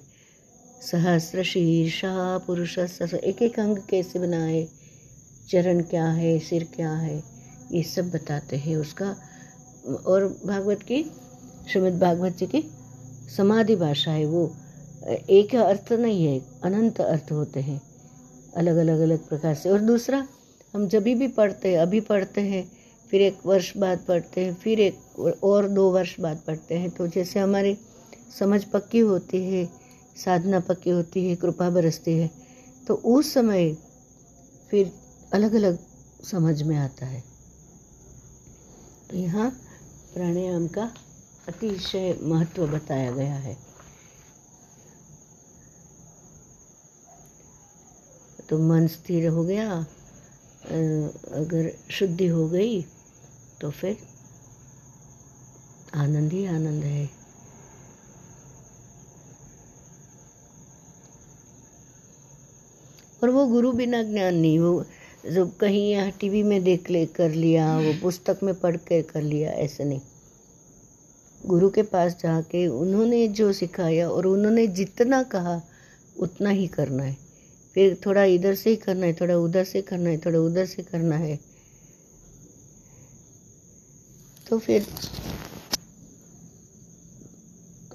सहस्र 0.81 1.43
शीर्षा 1.43 2.37
पुरुष 2.47 2.77
एक 2.79 3.41
एक 3.41 3.59
अंग 3.59 3.77
कैसे 3.89 4.19
बनाए, 4.19 4.67
चरण 5.49 5.81
क्या 5.83 6.05
है, 6.05 6.37
सिर 6.39 6.63
क्या 6.75 6.91
है, 6.91 7.23
ये 7.71 7.83
सब 7.85 8.09
बताते 8.11 8.57
हैं 8.57 8.75
उसका। 8.77 9.15
और 10.05 10.27
भागवत 10.45 10.81
की, 10.81 11.03
श्रीमद 11.69 11.99
भागवत 11.99 12.37
जी 12.37 12.45
की 12.45 12.63
समाधि 13.37 13.75
भाषा 13.75 14.11
है 14.11 14.25
वो। 14.25 14.51
एक 15.29 15.55
अर्थ 15.55 15.91
नहीं 15.93 16.25
है, 16.25 16.39
अनंत 16.63 17.01
अर्थ 17.01 17.31
होते 17.31 17.59
हैं। 17.59 17.81
अलग 18.55 18.77
अलग 18.77 18.99
अलग 19.01 19.27
प्रकार 19.27 19.55
से। 19.55 19.69
और 19.69 19.79
दूसरा, 19.81 20.25
हम 20.73 20.87
जब 20.87 21.03
भी 21.03 21.27
पढ़ते 21.29 21.71
हैं, 21.71 21.79
अभी 21.79 21.99
पढ़ते 22.01 22.41
हैं, 22.41 22.63
फिर 23.11 23.21
एक 23.21 23.37
वर्ष 23.45 23.71
बाद 23.77 23.99
पढ़ते 24.07 24.45
हैं, 24.45 24.53
फिर 24.53 24.79
एक 24.79 25.19
और 25.43 25.67
दो 25.69 25.89
वर्ष 25.91 26.19
बाद 26.19 26.41
पढ़ते 26.47 26.75
हैं 26.75 26.89
तो 26.89 27.07
जैसे 27.07 27.39
हमारी 27.39 27.77
समझ 28.39 28.63
पक्की 28.63 28.99
होती 29.01 29.43
है, 29.43 29.65
साधना 30.17 30.59
पक्की 30.59 30.89
होती 30.89 31.27
है, 31.27 31.35
कृपा 31.35 31.69
बरसती 31.69 32.13
है 32.13 32.29
तो 32.87 32.93
उस 32.93 33.33
समय 33.33 33.75
फिर 34.71 34.91
अलग 35.33 35.53
अलग 35.53 35.77
समझ 36.23 36.61
में 36.61 36.75
आता 36.77 37.05
है। 37.05 37.23
तो 39.09 39.17
यहाँ 39.17 39.49
प्राणायाम 40.13 40.67
का 40.67 40.89
अतिशय 41.47 42.17
महत्व 42.21 42.67
बताया 42.67 43.11
गया 43.11 43.35
है। 43.35 43.57
तो 48.49 48.57
मन 48.59 48.87
स्थिर 48.87 49.27
हो 49.27 49.43
गया 49.43 49.71
अगर 51.35 51.71
शुद्धि 51.91 52.27
हो 52.27 52.47
गई 52.49 52.81
तो 53.61 53.69
फिर 53.71 53.97
आनंद 55.95 56.33
ही 56.33 56.45
आनंद 56.45 56.83
है। 56.83 57.09
और 63.23 63.29
वो 63.29 63.45
गुरु 63.47 63.71
बिना 63.71 64.01
ज्ञान 64.03 64.35
नहीं, 64.35 64.59
वो 64.59 64.85
जो 65.25 65.45
कहीं 65.59 65.89
यहाँ 65.91 66.11
टीवी 66.11 66.43
में 66.43 66.63
देख 66.63 66.89
ले, 66.89 67.05
कर 67.05 67.29
लिया, 67.31 67.77
वो 67.77 67.93
पुस्तक 68.01 68.39
में 68.43 68.53
पढ़ 68.55 68.75
कर 68.77 69.01
कर 69.03 69.21
लिया, 69.21 69.51
ऐसे 69.51 69.83
नहीं। 69.83 70.01
गुरु 71.41 71.69
के 71.69 71.83
पास 71.83 72.17
जाके 72.21 72.67
उन्होंने 72.67 73.27
जो 73.29 73.51
सिखाया 73.53 74.09
और 74.09 74.27
उन्होंने 74.27 74.67
जितना 74.67 75.21
कहा, 75.23 75.61
उतना 76.19 76.49
ही 76.49 76.67
करना 76.67 77.03
है। 77.03 77.24
फिर 77.75 77.97
थोड़ा 78.05 78.23
इधर 78.23 78.55
से 78.55 78.69
ही 78.69 78.75
करना 78.75 79.05
है, 79.05 79.13
थोड़ा 79.13 79.35
उधर 79.35 79.63
से 79.63 79.81
करना 79.81 80.09
है, 80.09 80.17
थोड़ा 80.17 80.39
उधर 80.39 80.65
से 80.65 80.83
करना 80.83 81.15
है। 81.15 81.39
तो 84.49 84.59
फिर 84.59 84.85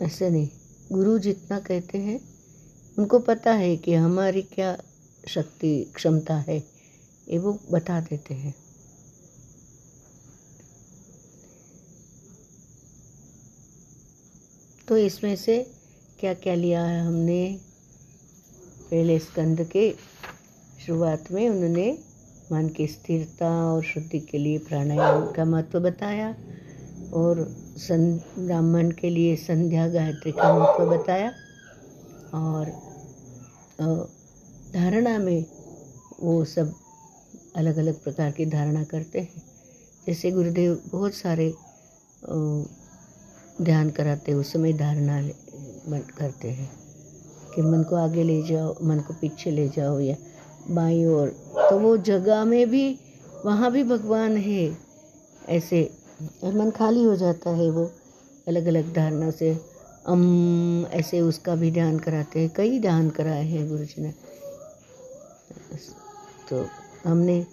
ऐसे 0.03 0.31
नहीं, 0.31 0.49
गुरु 0.93 1.19
जितना 1.19 1.59
कहते 1.59 1.99
हैं, 1.99 2.21
उनको 2.99 3.19
पता 3.19 3.53
है 3.53 3.77
कि 3.77 3.95
हमारी 3.95 4.43
क्या 4.43 4.77
शक्ति, 5.29 5.93
क्षमता 5.95 6.37
है, 6.37 6.59
ये 7.29 7.39
वो 7.39 7.59
बता 7.71 8.01
देते 8.01 8.35
हैं। 8.35 8.55
तो 14.89 14.97
इसमें 14.97 15.37
से 15.37 15.73
क्या 16.21 16.35
क्या 16.35 16.55
लिया 16.55 16.85
है 16.85 17.01
हमने? 17.07 17.70
पहले 18.91 19.19
स्कंद 19.19 19.61
के 19.73 19.91
शुरुआत 20.87 21.31
में 21.33 21.49
उन्होंने 21.49 21.99
मन 22.53 22.69
की 22.69 22.87
स्थिरता 22.87 23.51
और 23.65 23.83
शुद्धि 23.85 24.21
के 24.21 24.39
लिए 24.39 24.59
प्राणायाम 24.59 25.31
का 25.33 25.45
महत्व 25.45 25.81
बताया 25.81 26.35
और 27.15 27.45
सं 27.79 28.17
ब्राह्मण 28.39 28.91
के 28.91 29.11
लिए 29.11 29.37
संध्या 29.37 29.89
गायत्री 29.89 30.33
का 30.33 30.53
महत्व 30.55 30.85
बताया। 30.87 31.31
और 32.35 32.71
धारणा 34.75 35.19
में 35.19 35.45
वो 36.21 36.45
सब 36.45 36.75
अलग 37.57 37.77
अलग 37.77 38.03
प्रकार 38.05 38.31
की 38.31 38.47
धारणा 38.47 38.85
करते 38.85 39.21
हैं। 39.21 39.43
जैसे 40.07 40.31
गुरुदेव 40.31 40.79
बहुत 40.87 41.15
सारे 41.15 41.53
ध्यान 43.63 43.91
कराते 43.91 44.35
उस 44.35 44.53
समय 44.53 44.73
धारणा 44.73 45.23
करते 46.19 46.51
हैं। 46.51 46.71
कि 47.55 47.63
मन 47.63 47.83
को 47.83 47.97
आगे 47.97 48.23
ले 48.23 48.43
जाओ, 48.43 48.75
मन 48.83 49.01
को 49.01 49.15
पीछे 49.15 49.51
ले 49.51 49.69
जाओ 49.69 49.99
या 50.01 50.17
बाई 50.71 51.05
ओर। 51.05 51.29
तो 51.71 51.79
वो 51.79 51.97
जगह 51.97 52.45
में 52.45 52.71
भी, 52.71 52.99
वहाँ 53.45 53.71
भी 53.73 53.85
भगवान 53.85 54.37
है, 54.37 54.79
ऐसे 55.49 55.91
और 56.45 56.55
मन 56.55 56.71
खाली 56.71 57.05
हो 57.05 57.17
जाता 57.17 57.51
है 57.51 57.71
वो 57.71 57.91
अलग 58.49 58.67
अलग 58.67 58.95
धारणा 58.95 59.31
से। 59.31 59.59
अम 60.07 60.87
ऐसे 60.91 61.21
उसका 61.21 61.55
भी 61.55 61.71
ध्यान 61.71 61.99
कराते 61.99 62.41
हैं, 62.41 62.51
कई 62.57 62.79
ध्यान 62.81 63.11
कराए 63.11 63.45
हैं 63.45 63.69
गुरु 63.69 63.85
जी 63.85 64.03
ने। 64.03 64.15
तो 66.51 66.67
हमने 67.07 67.47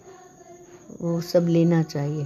वो 1.01 1.21
सब 1.21 1.47
लेना 1.47 1.83
चाहिए। 1.83 2.25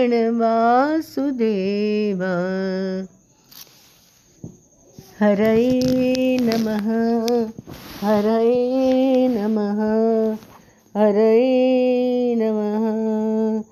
नारायण 0.00 0.34
वासुदेवा। 0.34 2.32
हरये 5.20 6.38
नमः 6.40 6.88
हरये 8.00 9.28
नमः 9.28 9.80
हरये 11.00 12.34
नमः। 12.34 13.62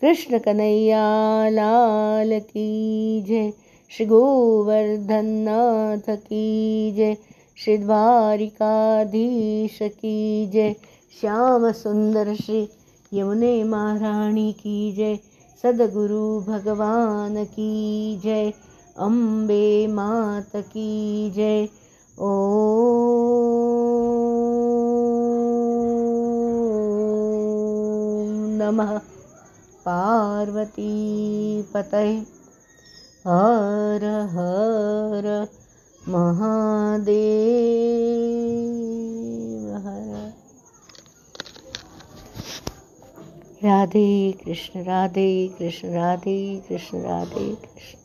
कृष्ण 0.00 0.38
कन्हैया, 0.38 1.48
लाल 1.48 2.40
की 2.40 3.22
जय। 3.22 3.52
श्री 3.90 4.06
गोवर्धन 4.06 5.24
नाथ 5.24 6.16
की 6.16 6.92
जय। 6.92 7.16
श्री 7.64 7.78
द्वारिकाधीश 7.78 9.78
की 9.82 10.46
जय। 10.46 10.76
श्याम 11.20 11.72
सुंदर 11.72 12.34
श्री 12.34 12.68
यमुने 13.14 13.64
महारानी 13.64 14.52
की 14.52 14.92
जय। 14.92 15.18
सदगुरु 15.62 16.40
भगवान 16.40 17.44
की 17.44 18.16
जय, 18.24 18.52
अम्बे 18.98 19.86
मात 19.86 20.56
की 20.56 21.30
जय। 21.30 21.68
ओ 22.18 22.30
नमः। 28.58 28.98
पार्वती 29.84 31.62
पतये। 31.62 32.38
हर 33.26 34.04
हर 34.30 35.48
महादेव 36.08 36.88
हर 39.76 40.32
राधे 43.64 44.32
कृष्ण 44.44 44.84
राधे 44.84 45.48
कृष्ण 45.58 45.88
राधे 45.88 46.62
कृष्ण 46.68 47.02
राधे 47.02 47.54
कृष्ण। 47.54 47.97